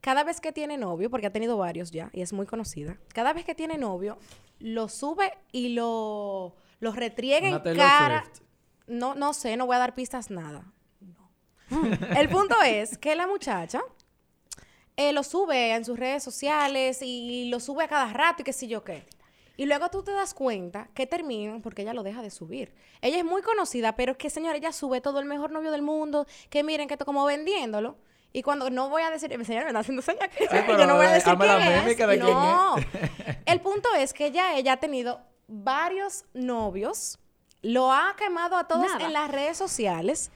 [0.01, 3.33] cada vez que tiene novio, porque ha tenido varios ya y es muy conocida, cada
[3.33, 4.17] vez que tiene novio,
[4.59, 8.23] lo sube y lo, lo retriega Una en cara.
[8.23, 8.41] Swift.
[8.87, 10.71] No, no sé, no voy a dar pistas nada.
[10.99, 11.85] No.
[12.17, 13.81] El punto es que la muchacha
[14.95, 18.51] eh, lo sube en sus redes sociales y lo sube a cada rato y qué
[18.51, 19.05] sé yo qué.
[19.59, 22.73] Y luego tú te das cuenta que terminan porque ella lo deja de subir.
[23.01, 25.81] Ella es muy conocida, pero es que, señor, ella sube todo el mejor novio del
[25.81, 27.97] mundo, que miren que esto como vendiéndolo.
[28.31, 30.47] Y cuando no voy a decir, señor, me está haciendo señas que
[30.79, 31.83] yo no voy a eh, decir quién es.
[31.83, 32.75] mímica de quién no.
[33.45, 37.19] El punto es que ya ella ha tenido varios novios,
[37.61, 39.05] lo ha quemado a todos Nada.
[39.07, 40.31] en las redes sociales.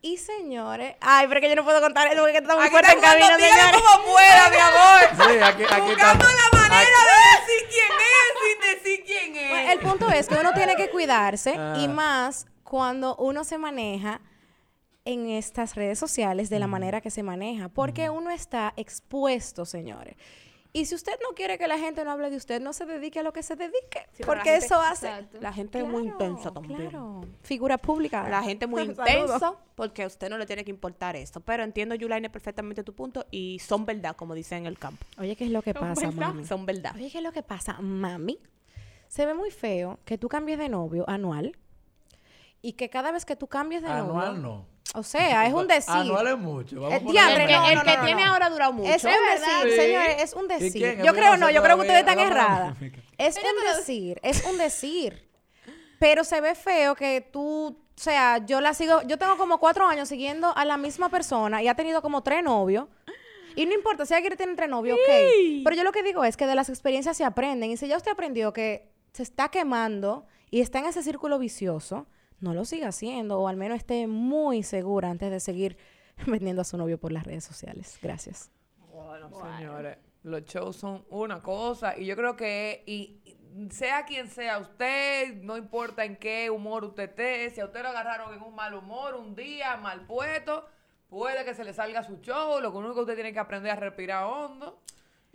[0.00, 2.90] Y señores, ay, pero que yo no puedo contar eso porque está muy Aquí fuerte
[2.92, 3.82] en está camino, señores.
[3.82, 5.00] como pueda, mi amor.
[5.12, 6.26] Sí, aquí, aquí Buscando estamos.
[6.34, 9.50] la manera Aquí- de decir quién es sin decir quién es.
[9.50, 11.88] Pues, el punto es que uno tiene que cuidarse y Ah.
[11.94, 14.20] más cuando uno se maneja
[15.04, 20.16] en estas redes sociales de la manera que se maneja, porque uno está expuesto, señores.
[20.70, 23.20] Y si usted no quiere que la gente no hable de usted, no se dedique
[23.20, 25.38] a lo que se dedique, Sí, porque gente- eso hace Exacto.
[25.40, 26.90] La gente es muy intensa también.
[26.90, 28.28] Claro, figura pública.
[28.28, 28.82] La gente muy
[29.40, 31.40] intensa porque a usted no le tiene que importar esto.
[31.40, 35.02] Pero entiendo, Yulaine, perfectamente tu punto y son verdad, como dicen en el campo.
[35.18, 36.28] Oye, ¿qué es lo que pasa, ¿Verdad?
[36.28, 36.44] mami?
[36.44, 36.92] Son verdad.
[36.96, 38.38] Oye, ¿qué es lo que pasa, mami?
[39.08, 41.56] Se ve muy feo que tú cambies de novio anual
[42.62, 44.02] y que cada vez que tú cambies de novio...
[44.20, 44.66] Anual no.
[44.94, 45.92] O sea, es un decir.
[45.94, 46.80] Anual es mucho.
[46.80, 48.32] Vamos Eh, diantre, El que, no, el no, que no, tiene no.
[48.32, 48.90] ahora ha durado mucho.
[48.90, 49.76] Es un decir, Sí.
[49.76, 50.82] señores, es un ¿Y decir.
[50.98, 52.74] Yo ¿El creo no, yo creo que ustedes están erradas.
[53.18, 55.28] Es un decir, es un decir.
[55.98, 59.86] Pero se ve feo que tú, o sea, yo la sigo, yo tengo como cuatro
[59.86, 62.86] años siguiendo a la misma persona y ha tenido como tres novios.
[63.56, 65.62] Y no importa, si alguien tiene tres novios, ok.
[65.64, 67.70] Pero yo lo que digo es que de las experiencias se aprenden.
[67.72, 72.06] Y si ya usted aprendió que se está quemando y está en ese círculo vicioso,
[72.40, 73.40] no lo siga haciendo.
[73.40, 75.76] O al menos esté muy segura antes de seguir
[76.26, 77.98] vendiendo a su novio por las redes sociales.
[78.02, 78.50] Gracias.
[78.92, 84.28] Bueno, señores, los shows son una cosa y yo creo que y, y sea quien
[84.28, 88.42] sea usted, no importa en qué humor usted esté, si a usted lo agarraron en
[88.42, 90.66] un mal humor, un día mal puesto,
[91.08, 93.76] puede que se le salga su show, lo único que usted tiene que aprender a
[93.76, 94.80] respirar hondo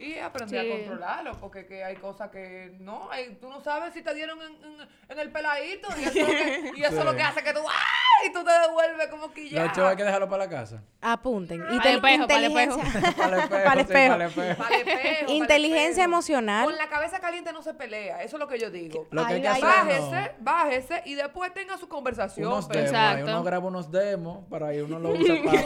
[0.04, 0.72] y aprender Sí.
[0.72, 4.40] a controlarlo, porque que hay cosas que no, hay- tú no sabes si te dieron
[4.42, 7.18] en, en- en el peladito y eso, es lo que, y eso es lo Sí.
[7.18, 8.30] que hace que tú ¡ay!
[8.30, 9.64] y tú te devuelves como que ya.
[9.66, 10.82] Los shows hay que dejarlo para la casa.
[11.02, 11.62] Apunten.
[11.62, 12.78] El Intel- espejo, para el espejo.
[12.80, 14.58] inteligencia- Para el espejo.
[14.58, 16.66] Para el Inteligencia emocional.
[16.66, 19.08] Con la cabeza caliente no se pelea, eso es lo que yo digo.
[19.12, 20.10] Lo que hay que Ay, hacer ay, no.
[20.12, 22.48] Bájese, bájese y después tenga su conversación.
[22.48, 23.32] unos demos, ahí Exacto.
[23.32, 25.62] uno graba unos demos para ahí uno lo usa para,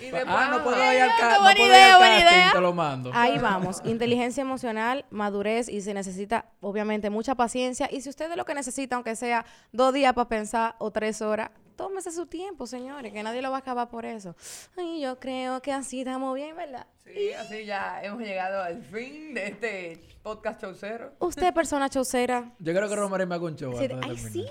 [0.00, 1.98] Y para- después- ah no puedo ir al, ca- no buena puedo ir idea, al
[1.98, 2.52] buena casting, idea.
[2.52, 3.63] te lo mando Ahí vamos.
[3.68, 3.90] Hablamos.
[3.90, 7.88] Inteligencia emocional, madurez y se necesita, obviamente, mucha paciencia.
[7.90, 11.22] Y si usted es lo que necesita, aunque sea dos días para pensar o tres
[11.22, 14.36] horas, tómese su tiempo, señores, que nadie lo va a acabar por eso.
[14.76, 16.86] Ay, yo creo que así estamos bien, ¿verdad?
[17.04, 21.12] Sí, así ya hemos llegado al fin de este podcast chaucero.
[21.18, 22.52] Usted, persona chaucera.
[22.58, 23.76] Yo creo que Rosemary me haga un show.
[23.78, 24.46] Sí, ay, sí.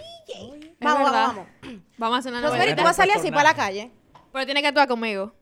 [0.79, 1.81] Vamos, vamos, vamos.
[1.97, 2.75] Vamos a hacer una Rosemary, novela.
[2.75, 3.91] tú vas a salir así para la calle.
[4.31, 5.33] Pero tienes que actuar conmigo.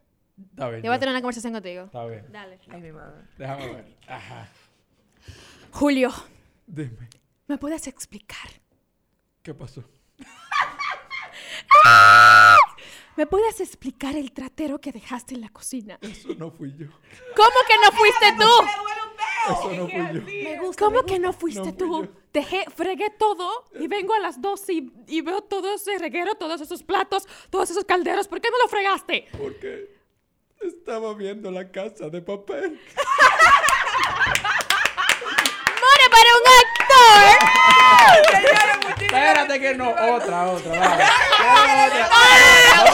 [0.50, 0.82] Está bien.
[0.84, 1.86] Yo voy a tener una conversación contigo.
[1.86, 2.26] Está bien.
[2.32, 2.60] Dale.
[2.70, 3.22] Ay, mi madre.
[3.38, 3.98] Déjame ver.
[4.08, 4.48] Ajá.
[5.72, 6.12] Julio,
[6.68, 7.10] Dime.
[7.48, 8.50] ¿me puedes explicar?
[9.44, 9.84] ¿Qué pasó?
[13.18, 15.98] ¿Me puedes explicar el tratero que dejaste en la cocina?
[16.02, 16.88] Eso no fui yo.
[17.36, 18.50] ¿Cómo que no fuiste tú?
[19.52, 19.98] Eso no fui
[20.44, 20.50] yo.
[20.50, 20.86] Me gusta.
[20.86, 22.04] ¿Cómo que no fuiste No fui tú?
[22.06, 22.12] yo.
[22.34, 26.62] Dejé, fregué todo y vengo a las dos y, y veo todo ese reguero, todos
[26.62, 28.28] esos platos, todos esos calderos.
[28.30, 29.28] ¿Por qué me lo fregaste?
[29.38, 30.01] Porque
[30.68, 32.80] estaba viendo la casa de papel.
[35.82, 37.22] ¡More para un actor!
[39.02, 39.90] Espérate que no.
[39.90, 40.80] Otra, otra.
[40.80, 41.04] Vale.
[41.40, 42.04] Vamos a hacer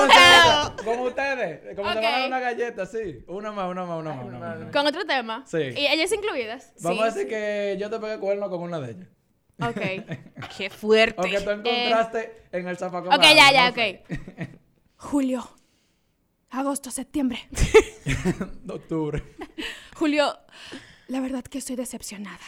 [0.03, 0.84] otra.
[0.84, 1.76] Con ustedes.
[1.76, 3.24] Como te van a dar una galleta, sí.
[3.28, 4.26] Una más, una más, una más.
[4.26, 4.57] Una más.
[4.72, 5.43] Con otro tema.
[5.45, 5.57] Sí.
[5.76, 6.74] Y ellas incluidas.
[6.82, 9.07] Vamos a decir que yo te pegué cuerno con una de ellas.
[9.61, 9.82] Ok.
[10.57, 11.20] Qué fuerte.
[11.20, 13.13] O que tú encontraste en el zafacón.
[13.13, 14.49] Ok, algo, ya, ya, ok.
[14.97, 15.57] Julio.
[16.50, 17.39] Agosto, septiembre.
[18.70, 19.24] Octubre.
[19.95, 20.38] Julio,
[21.08, 22.39] la verdad que estoy decepcionada.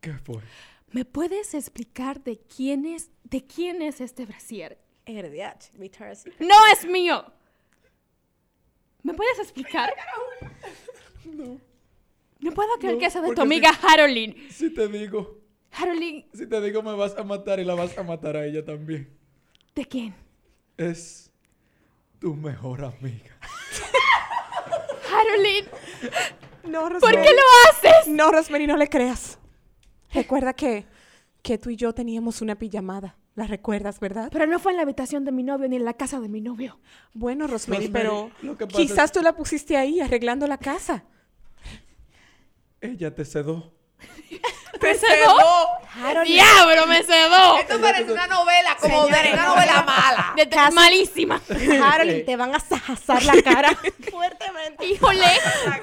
[0.00, 0.40] ¿Qué fue?
[0.92, 4.78] ¿Me puedes explicar de quién es, de quién es este brasier?
[5.06, 5.72] RDH,
[6.16, 6.40] Secret.
[6.40, 7.24] ¡No es mío!
[9.02, 9.92] ¿Me puedes explicar?
[11.24, 11.58] No.
[12.40, 14.50] No puedo creer No, que sea de tu amiga Haroline.
[14.50, 15.38] Si te digo,
[15.72, 18.64] Haroline, si te digo me vas a matar y la vas a matar a ella
[18.64, 19.16] también.
[19.74, 20.14] ¿de quién?
[20.76, 21.29] Es
[22.20, 23.36] tu mejor amiga.
[25.12, 25.68] Haroline,
[26.64, 27.26] No, ¿por Rosemary.
[27.26, 28.08] qué lo haces?
[28.08, 29.38] No, Rosemary, no le creas.
[30.12, 30.86] Recuerda que,
[31.42, 33.16] que tú y yo teníamos una pijamada.
[33.36, 34.28] ¿La recuerdas, verdad?
[34.32, 36.40] Pero no fue en la habitación de mi novio ni en la casa de mi
[36.40, 36.78] novio.
[37.14, 40.58] Bueno, Rosemary, Rosemary, pero lo que pasa quizás es- tú la pusiste ahí arreglando la
[40.58, 41.04] casa.
[42.80, 43.72] Ella te sedó.
[44.80, 45.36] ¿Me cedó?
[46.24, 47.58] ¡Diablo, me cedó!
[47.58, 49.84] Esto parece una novela, como de una no, novela no.
[49.84, 50.34] mala.
[50.36, 51.40] De- malísima.
[51.84, 53.76] Harold, te van a sajazar la cara
[54.10, 54.86] fuertemente.
[54.86, 55.26] Híjole.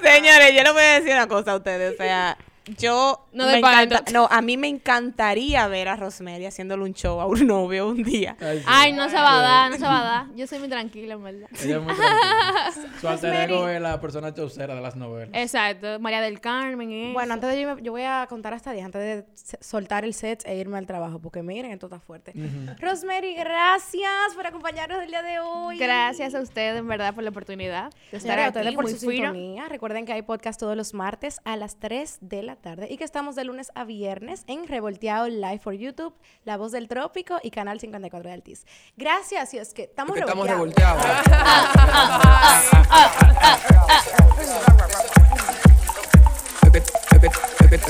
[0.01, 1.93] Señores, yo les voy a decir una cosa a ustedes.
[1.93, 2.37] O sea,
[2.77, 3.25] yo.
[3.33, 4.03] No me encanta-.
[4.11, 8.03] No, a mí me encantaría ver a Rosemary haciéndole un show a un novio un
[8.03, 8.35] día.
[8.41, 8.65] Ay, sí.
[8.67, 10.35] Ay, no se va a dar, no se va a dar.
[10.35, 11.49] Yo soy muy tranquila, en verdad.
[11.63, 12.71] Ella es muy tranquila.
[13.01, 15.29] Su alter ego es la persona chaucera de las novelas.
[15.33, 17.13] Exacto, María del Carmen.
[17.13, 20.13] Bueno, antes de yo, irme- yo voy a contar hasta 10 antes de soltar el
[20.13, 22.33] set e irme al trabajo, porque miren, esto está fuerte.
[22.79, 25.77] Rosemary, gracias por acompañarnos el día de hoy.
[25.77, 28.57] Gracias a ustedes, en verdad, por la oportunidad de estar Señores, a aquí.
[28.59, 29.13] ustedes por muy su fino.
[29.31, 29.67] sintonía.
[29.69, 33.03] Recuerden que hay podcast todos los martes a las 3 de la tarde y que
[33.03, 37.51] estamos de lunes a viernes en Revolteado Live por YouTube, La Voz del Trópico y
[37.51, 38.65] Canal 54 de Altis.
[38.95, 41.03] Gracias, y es que estamos Porque estamos revolteados.
[41.03, 41.57] revolteados.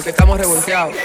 [0.05, 0.95] Estamos revolteados.